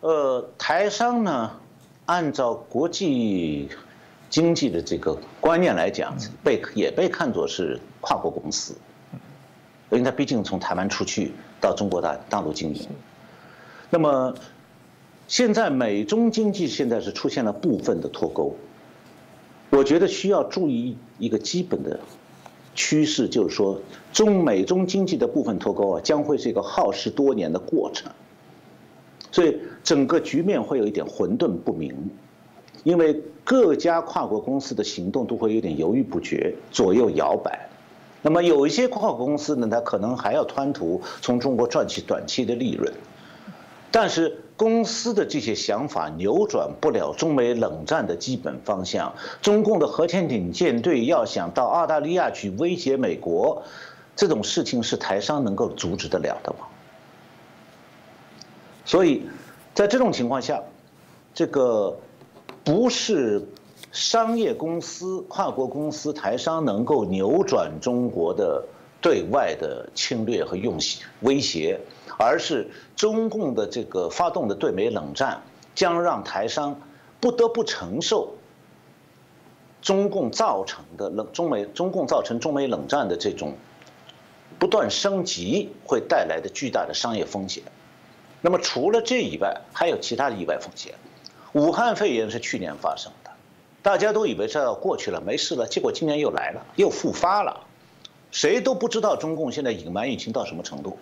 [0.00, 1.50] 呃，台商呢，
[2.04, 3.68] 按照国际
[4.30, 8.76] 经济的这个观念来讲，被也被看作是跨国公司，
[9.90, 12.88] 因为它毕竟从台湾出去到中国大大陆经营，
[13.90, 14.34] 那么。
[15.28, 18.54] 现在美中经济现在是出现了部分的脱钩，
[19.70, 21.98] 我觉得需要注意一个基本的
[22.74, 23.80] 趋势，就是说
[24.12, 28.12] 中美中经济的部分脱钩啊，将会是一个耗时多年的过程，
[29.32, 31.94] 所以整个局面会有一点混沌不明，
[32.84, 37.68] 因为各家跨国公司的行动都会有点犹豫不决，左右摇摆，
[38.22, 42.92] 那么有一些跨国公司呢，它可能还要贪图从中国赚取短期的利润。
[43.90, 49.14] 但是公司的这些想法扭转不了中美冷战的基本方向。
[49.42, 53.62] 中共的核潜艇舰队要想到澳大利亚去威胁美国，
[54.14, 56.66] 这种事情是台商能够阻止得了的吗？
[58.84, 59.28] 所以，
[59.74, 60.62] 在这种情况下，
[61.34, 61.98] 这个
[62.64, 63.44] 不是
[63.92, 68.64] 商业公司、跨国公司、台商能够扭转中国的
[69.06, 70.80] 对外的侵略和用
[71.20, 71.78] 威胁。
[72.18, 75.42] 而是中共的这个发动的对美冷战，
[75.74, 76.80] 将让台商
[77.20, 78.38] 不得不承受
[79.82, 83.54] 中共造成的冷中美中共造成中美冷战的这种
[84.58, 87.62] 不断升级会带来的巨大的商业风险。
[88.40, 90.94] 那么除了这以外，还有其他的意外风险。
[91.52, 93.30] 武汉肺炎是去年发生的，
[93.82, 97.65] 大家都以为这要过去了，没事了，结果今年又来了，又复发了。
[98.30, 100.98] 谁都不知道中共现在隐瞒疫情到什么程度。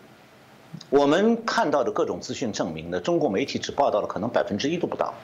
[0.90, 5.14] 我们看到的各种资讯证明呢，中国媒体只报道了可能百分之一都不到。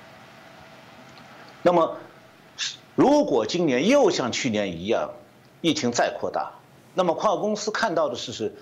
[1.63, 1.97] 那么，
[2.95, 5.11] 如果今年又像去年一样，
[5.61, 6.53] 疫情再扩大，
[6.95, 8.55] 那么跨国公司看到的是是，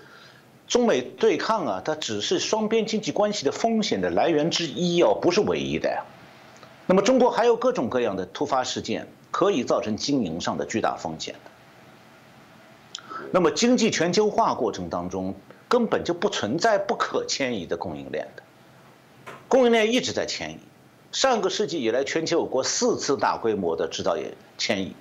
[0.67, 6.03] 中美对抗啊，它只是双边经济关系的风险的来源之一哦，不是唯一的呀。
[6.87, 11.35] 那么中国还有各种各样的突发事件，可以造成经营上的巨大风险。
[13.31, 15.35] 那么经济全球化过程当中。
[15.69, 18.41] 根本就不存在不可迁移的供应链的，
[19.47, 20.57] 供应链一直在迁移。
[21.11, 24.95] 上个世纪以来，全球有过四次大规模的制造业迁移。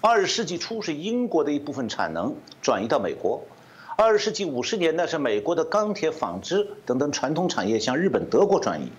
[0.00, 3.44] 二十世纪初是英国的一部分产能转移到美国，
[3.96, 8.90] 二十世纪五十年代是美国的钢铁、纺织等等传统产业向日本、德国转移。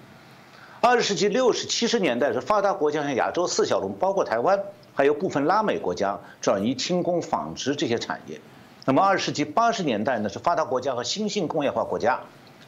[0.79, 4.63] 二十世纪六十七十年代是发达国家向亚洲四小龙，包括台湾，
[4.93, 8.39] 还有部分拉美国家转移轻工、纺织这些产业。
[8.83, 12.21] 那么，二十世纪八十年代呢，是发达国家和新兴工业化国家，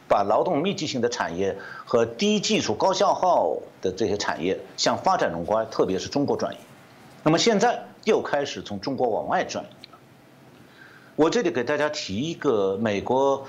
[0.06, 6.58] 把劳动密集型的产业和低技术高消耗的这些产业向发展中国，特别是中国转移。
[7.24, 9.98] 那么现在又开始从中国往外转移了。
[11.16, 13.44] 我这里给大家提一个美国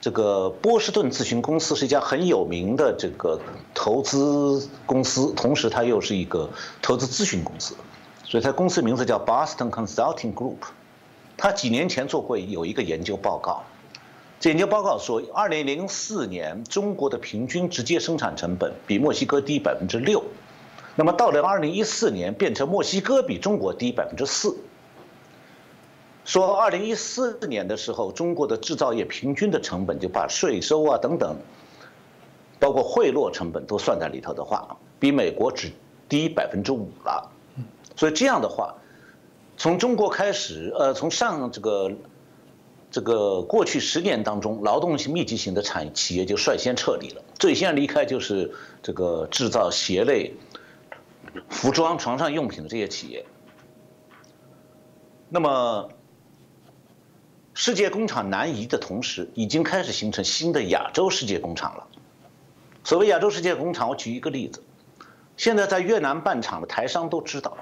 [0.00, 3.40] 这个波士顿咨询公司是一家很有名的这个
[3.74, 6.50] 投资公司，同时它又是一个
[6.82, 7.76] 投资咨询公司，
[8.24, 10.56] 所以它公司名字叫 Boston Consulting Group。
[11.40, 13.62] 他几年前做过有一个研究报告，
[14.40, 20.24] 这研究报告说，二零零四年中国的平均直接生产成本比墨西哥低百分之六，
[20.96, 24.58] 那么到了二零一四年变成墨西哥比中国低百分之四。
[26.24, 31.36] 说二零一四年的时候，中国的制造业平均的成本就把税收啊等等，
[32.58, 35.70] 包括贿赂成本都算在里头的话，比美国只
[36.08, 37.30] 低百分之五了。
[37.94, 38.74] 所以这样的话。
[39.58, 41.92] 从中国开始，呃，从上这个
[42.92, 47.20] 这个过去十年当中，劳动密集型的产企业就率先撤离了。
[47.40, 48.52] 最先离开就是
[48.84, 50.32] 这个制造鞋类、
[51.50, 53.26] 服装、床上用品的这些企业。
[55.28, 55.90] 那么，
[57.52, 61.88] 世界工厂南移的同时，已经开始形成新的亚洲世界工厂了。
[62.84, 64.62] 所谓亚洲世界工厂，我举一个例子，
[65.36, 67.58] 现在在越南办厂的台商都知道。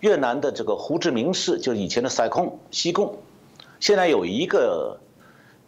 [0.00, 3.18] 越南的这个胡志明市，就是以前的塞控西贡，
[3.78, 4.98] 现在有一个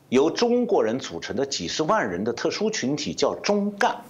[0.09, 4.03] 由中国人组成的几十万人的特殊群体，叫中干，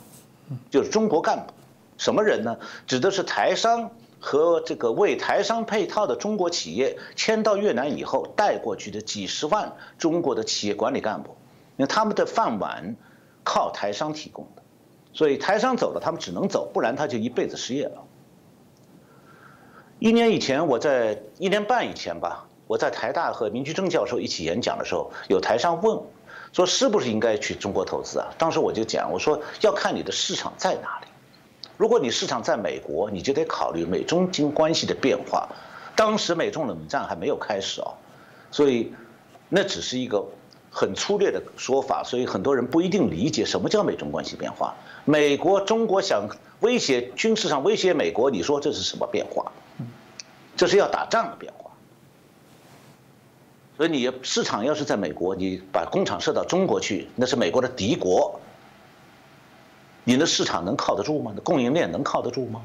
[0.70, 1.52] 就是中国干部。
[1.98, 2.56] 什么人呢？
[2.86, 11.36] 指的是台商和这个为台商配套的中国企业迁到越南以后带过去的几十万中国的企业管理干部。
[11.76, 12.96] 因为他们的饭碗
[13.44, 14.62] 靠台商提供的，
[15.12, 18.04] 所以台商走了，他们只能走，不然他就一辈子失业了。
[20.02, 25.96] 一年以前，我在一年半以前吧，我在台大和林居正教授一起演讲的时候，有台商问，
[26.52, 28.26] 说是不是应该去中国投资啊？
[28.36, 31.06] 当时我就讲，我说要看你的市场在哪里。
[31.76, 35.48] 如果你市场在美国，你就得考虑美中经关系的变化。
[35.94, 37.94] 当时美中冷战还没有开始哦，
[38.50, 38.92] 所以
[39.48, 40.26] 那只是一个
[40.68, 44.74] 很粗略的说法，所以很多人不一定理解什么叫美中关系变化。
[45.04, 46.26] 美国、中国想
[46.58, 49.52] 威胁军事上威胁美国，你说这是什么变化？
[50.56, 51.70] 这是要打仗的变化，
[53.76, 58.40] 所以你市场要是在美国，你把工厂设到中国去，那是美国的敌国，
[60.04, 61.32] 你的市场能靠得住吗？
[61.42, 62.60] 供应链能靠得住吗？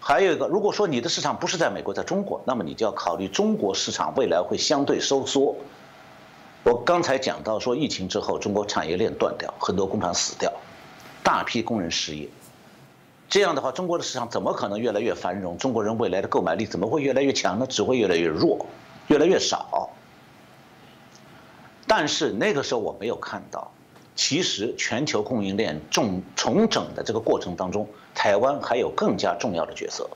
[0.00, 5.56] 还有一个，如果说你的市场不是在美国，在中国，那么你就要考虑中国市场未来会相对收缩。
[6.64, 10.52] 我刚才讲到说，疫情之后，中国产业链断掉，很多工厂死掉，
[11.22, 12.28] 大批工人失业。
[13.28, 15.58] 这样的话，中国的市场怎么可能越来越繁荣？
[15.58, 17.66] 中国人未来的购买力怎么会越来越强呢？
[17.66, 18.66] 只会越来越弱，
[19.08, 19.90] 越来越少。
[21.86, 23.72] 但是那个时候我没有看到，
[24.14, 30.08] 其实全球供应链重重整的这个过程当中，台湾还有更加重要的角色，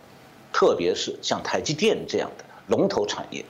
[0.53, 3.45] 特别是像台积电这样的龙头产业。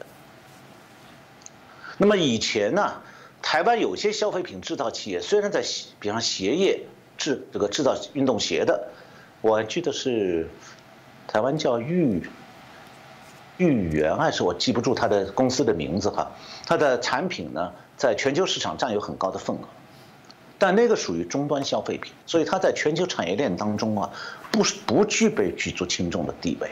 [1.98, 3.02] 那么以前呢，
[3.42, 5.62] 台湾有些消费品制造企业虽然在，
[6.00, 6.86] 比方鞋业
[7.16, 8.88] 制这个制造运动鞋的，
[9.40, 10.48] 我记得是
[11.26, 12.28] 台湾叫玉
[13.56, 16.30] 玉源还是我记不住它的公司的名字哈，
[16.66, 19.60] 它的产品呢在全球市场占有很高的份额。
[20.60, 24.10] 但那个属于终端消费品，所以它在全球产业链当中啊，
[24.50, 26.68] 不不具备举足轻重的地位。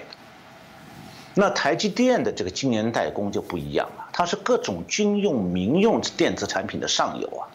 [1.34, 7.46] 那台积电的这个晶圆代工就不一样了，它是各种军用、民用电子产品的上游啊，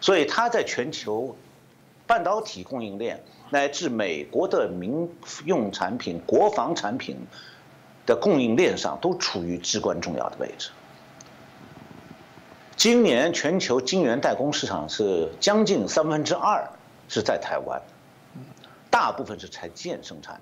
[0.00, 1.36] 所以它在全球
[2.04, 5.10] 半导体供应链乃至美国的民
[5.44, 7.16] 用产品、国防产品
[8.06, 10.70] 的供应链上都处于至关重要的位置。
[12.76, 16.66] 今年全球晶圆代工市场是将近三分之二
[17.08, 17.82] 是在台湾，
[18.88, 20.40] 大部分是台积电生产的。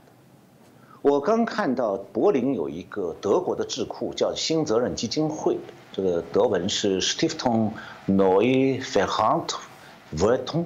[1.02, 5.56] 我刚看到柏林有一个德国的智库叫新责任基金会，
[5.92, 7.70] 这个德文是 Stiftung
[8.06, 10.64] Neue Verantwortung。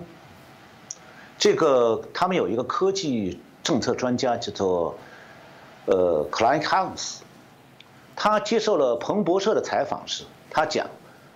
[1.43, 4.97] 这个他们有一个科技政策专家叫做
[5.87, 7.17] 呃 Klein Hans，
[8.15, 10.87] 他接受了彭博社的采访时，他讲。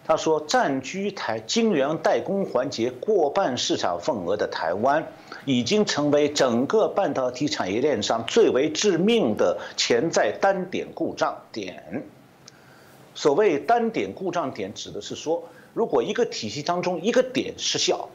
[0.07, 5.05] 他说，占据台晶圆代工环节过半市场份额的台湾，
[5.45, 12.05] 已经成为整个半导体产业链上最为致命的潜在单点故障点。
[13.17, 15.43] 所谓单点故障点，指的是说，
[15.75, 18.09] 如果一个体系当中一个点失效，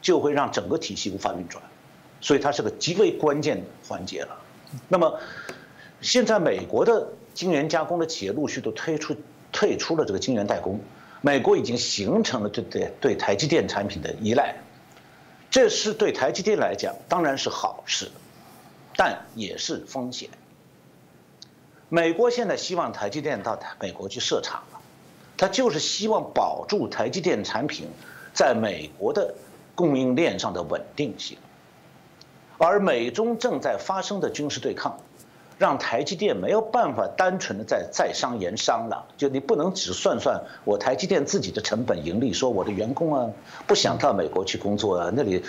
[0.00, 1.62] 就会让整个体系无法运转，
[2.20, 4.36] 所以它是个极为关键的环节了。
[4.88, 5.18] 那么，
[6.00, 9.16] 现在美国的晶圆加工的企业陆续都推出
[9.50, 10.78] 退出了这个晶圆代工。
[11.20, 14.54] 美国已经形成了对对对台积电产品的依赖，
[15.50, 18.08] 这是对台积电来讲当然是好事，
[18.96, 20.28] 但也是风险。
[21.88, 24.80] 美国现在希望台积电到美国去设厂了，
[25.36, 27.88] 他就是希望保住台积电产品
[28.32, 29.34] 在美国的
[29.78, 31.38] 供应链上的稳定性，
[32.58, 34.98] 而美中正在发生的军事对抗。
[35.56, 43.28] 让台积电没有办法单纯的在在商言商了，就你不能只算算我台积电自己的成本盈利，说我的员工啊
[43.66, 45.42] 不想到美国去工作啊，那里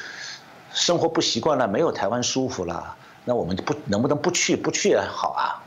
[0.74, 5.62] 生活不习惯了，没有台湾舒服了，那我们不能不能不去不去也好啊？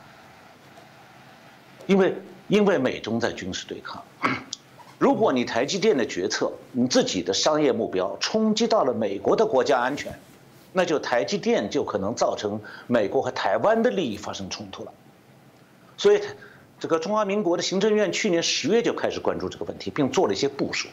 [1.86, 2.12] 因为
[2.48, 4.02] 因为美中在军事对抗，
[5.02, 10.16] 如果你台积电的决策，你自己的商业目标冲击到了美国的国家安全。
[10.72, 14.92] 那就台积电就可能造成美国和台湾的利益发生冲突了，
[15.98, 16.22] 所以，
[16.78, 20.88] 这个中华民国的行政院去年十月就开始关注这个问题，并做了一些部署，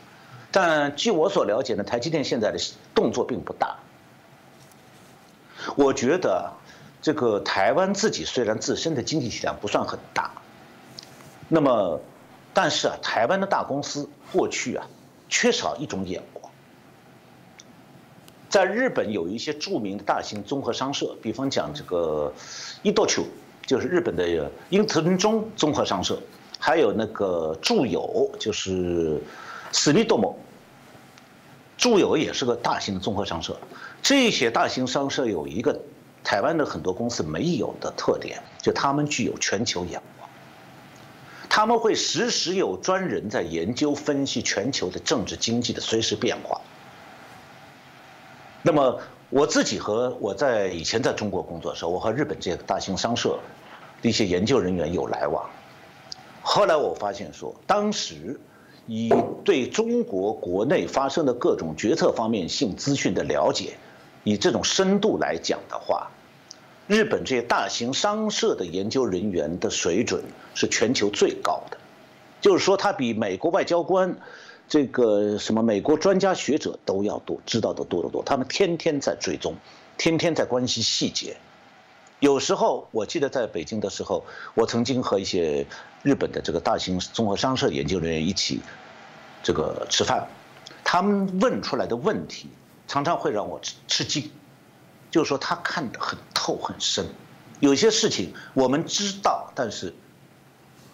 [0.51, 2.59] 但据我所了解呢，台积电现在的
[2.95, 3.77] 动作并不大。
[5.77, 6.51] 我觉得，
[7.01, 10.31] 这个台湾自己虽然自身的经济体量不算很大，
[11.47, 12.01] 那么，
[12.53, 14.85] 但是啊，台湾的大公司过去啊，
[15.27, 16.51] 缺少一种眼光。
[18.49, 22.33] 在日本有一些著名的大型综合商社，比方讲这个
[22.81, 23.23] 伊豆球，
[23.65, 26.19] 就是日本的英藤忠综合商社，
[26.57, 29.21] 还有那个住友，就是
[29.71, 30.35] 斯密多摩。
[31.77, 33.55] 住友也是个大型的综合商社。
[34.01, 35.79] 这些大型商社有一个
[36.23, 40.18] 台湾的很多公司没有的特点，就他们具有全球眼光。
[41.49, 46.61] 他们会时时有专人在研究分析全球的政治经济的随时变化。
[48.61, 53.39] 那么我自己和我在以前在中国工作的时候，我和日本这些大型商社
[54.01, 55.49] 的一些研究人员有来往。
[56.41, 58.39] 后来我发现说，当时
[58.85, 59.11] 以
[59.43, 63.77] 对中国国内发生的各种决策方面性资讯的了解，
[64.23, 66.09] 以这种深度来讲的话，
[66.89, 70.23] 日本这些大型商社的研究人员的水准
[70.55, 71.77] 是全球最高的，
[72.41, 74.17] 就是说，他比美国外交官。
[74.67, 79.55] 这个什么美国专家学者都要多知道的多得多，他们天天在追踪，
[79.97, 81.37] 天天在关心细节。
[82.19, 84.25] 有时候我记得在北京的时候，
[84.55, 85.65] 我曾经和一些
[86.01, 88.61] 日本的这个大型综合商社研究人员一起
[89.43, 90.27] 这个吃饭，
[90.83, 92.47] 他们问出来的问题
[92.87, 94.31] 常常会让我吃吃惊，
[95.11, 97.05] 就是说他看得很透很深，
[97.59, 99.93] 有些事情我们知道，但是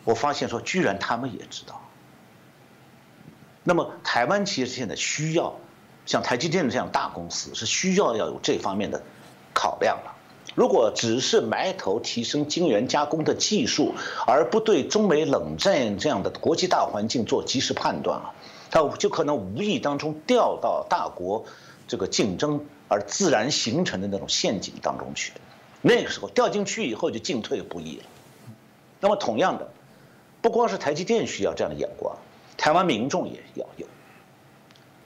[0.04, 1.82] 我发现说居然他们也知道。
[3.64, 5.56] 那么，台湾其实现在需要
[6.06, 9.02] 像台积电这样大公司，是需要要有这方面的
[9.54, 10.12] 考量了。
[10.54, 13.96] 如果只是埋头提升晶圆加工的技术，
[14.28, 18.32] 而不对中美冷战这样的国际大环境做及时判断啊，
[18.70, 21.44] 它就可能无意当中掉到大国
[21.88, 25.34] 这个竞争而自然形成的那种陷阱当中去。
[25.82, 28.04] 那个时候掉进去以后就进退不易了。
[29.00, 29.68] 那么同样的，
[30.42, 32.16] 不光是台积电需要这样的眼光，
[32.58, 33.86] 台湾民众也要有。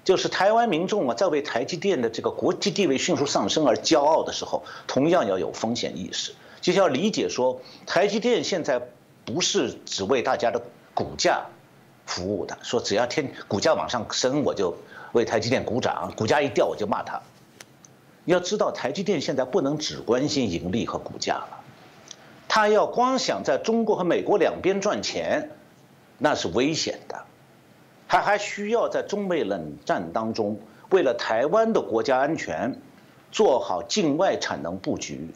[0.05, 8.82] 就是台湾民众啊，在为台积电的这个国际地位迅速上升而骄傲的时候，同样要有风险意识，就是要理解说，台积电现在
[9.23, 10.59] 不是只为大家的
[10.95, 11.45] 股价
[12.07, 14.75] 服务的，说只要天股价往上升，我就
[15.11, 17.21] 为台积电鼓掌；股价一掉，我就骂他。
[18.30, 21.61] 要知道，台积电现在不能只关心盈利和股价了，
[22.47, 25.49] 他要光想在中国和美国两边赚钱，
[26.19, 27.23] 那是危险的。
[28.07, 30.59] 他还需要在中美冷战当中，
[30.91, 32.80] 为了台湾的国家安全，
[33.32, 35.30] 做好境外产能布局，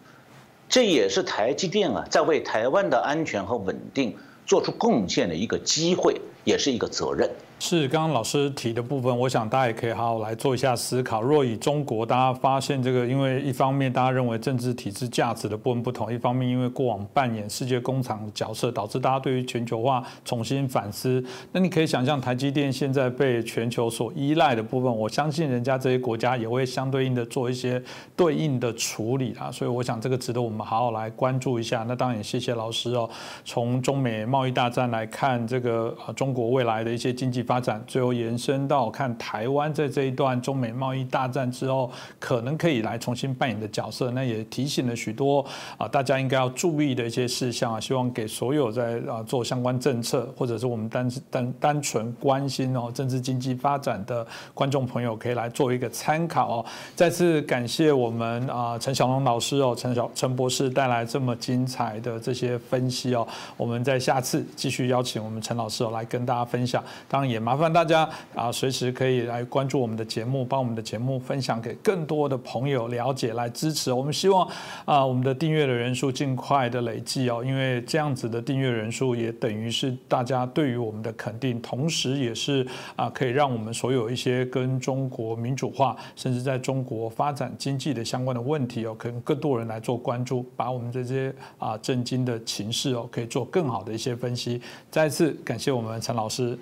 [0.70, 4.16] 这也是台积电啊，在为台湾的安全和稳定
[4.46, 7.30] 做出贡献的一个机会，也是一个责任。
[7.60, 11.22] 是刚刚老师提的部分，我想大家也可以好好来做一下思考。
[11.22, 21.24] 若以中国，大家发现这个，因为一方面大家认为政治体制价值的部分不同，一方面因为过往扮演世界工厂角色，导致大家对于全球化重新反思。
[21.54, 27.82] 那你可以想象，台积电现在被全球所依赖的部分，我相信人家这些国家也会相对应的做一些
[28.14, 29.50] 对应的处理啊。
[29.50, 31.86] 所以我想这个值得我们好好来关注一下。
[31.88, 33.10] 那当然也谢谢老师哦。
[33.46, 44.10] 从中美贸易大战来看，这个呃中国未来的一些经济发展最后延伸到看台湾在这一段中美贸易大战之后，可能可以来重新扮演的角色。
[44.10, 45.46] 那也提醒了许多
[45.78, 47.80] 啊，大家应该要注意的一些事项啊。
[47.80, 54.26] 希望给所有在啊做相关政策，或者是我们单单单纯关心哦政治经济发展的
[54.56, 56.66] 观众朋友，可以来做一个参考哦。
[56.96, 63.28] 再次感谢我们啊陈小龙老师哦，陈小陈博士带来这么精彩的这些分析哦。
[63.56, 66.84] 我们在下次继续邀请我们陈老师哦来跟跟大家分享。
[67.08, 67.44] 当然也。
[67.44, 73.92] 麻烦大家啊，随时可以来关注我们的节目，帮我们的节目分享给更多的朋友了解，来支持。
[73.92, 74.48] 我们希望
[74.86, 82.66] 啊，我们的订阅的人数尽快的累计哦，因为这样子的订阅人数也等于是大家对于我们的肯定，同时也是
[82.96, 94.62] 啊，可以让我们所有一些跟中国民主化，甚至在中国发展经济的相关的问题哦，可能更多人来做关注，把我们这些啊震惊的情势哦，可以做更好的一些分析。
[94.90, 96.56] 再次感谢我们陈老师。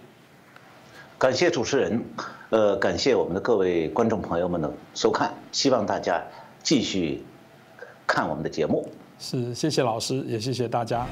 [1.19, 2.01] 感谢主持人，
[2.51, 6.23] 呃，感谢我们的各位观众朋友们的收看，希望大家
[6.63, 7.21] 继续
[8.07, 8.89] 看我们的节目。
[9.19, 11.05] 是，谢谢老师，也谢谢大家。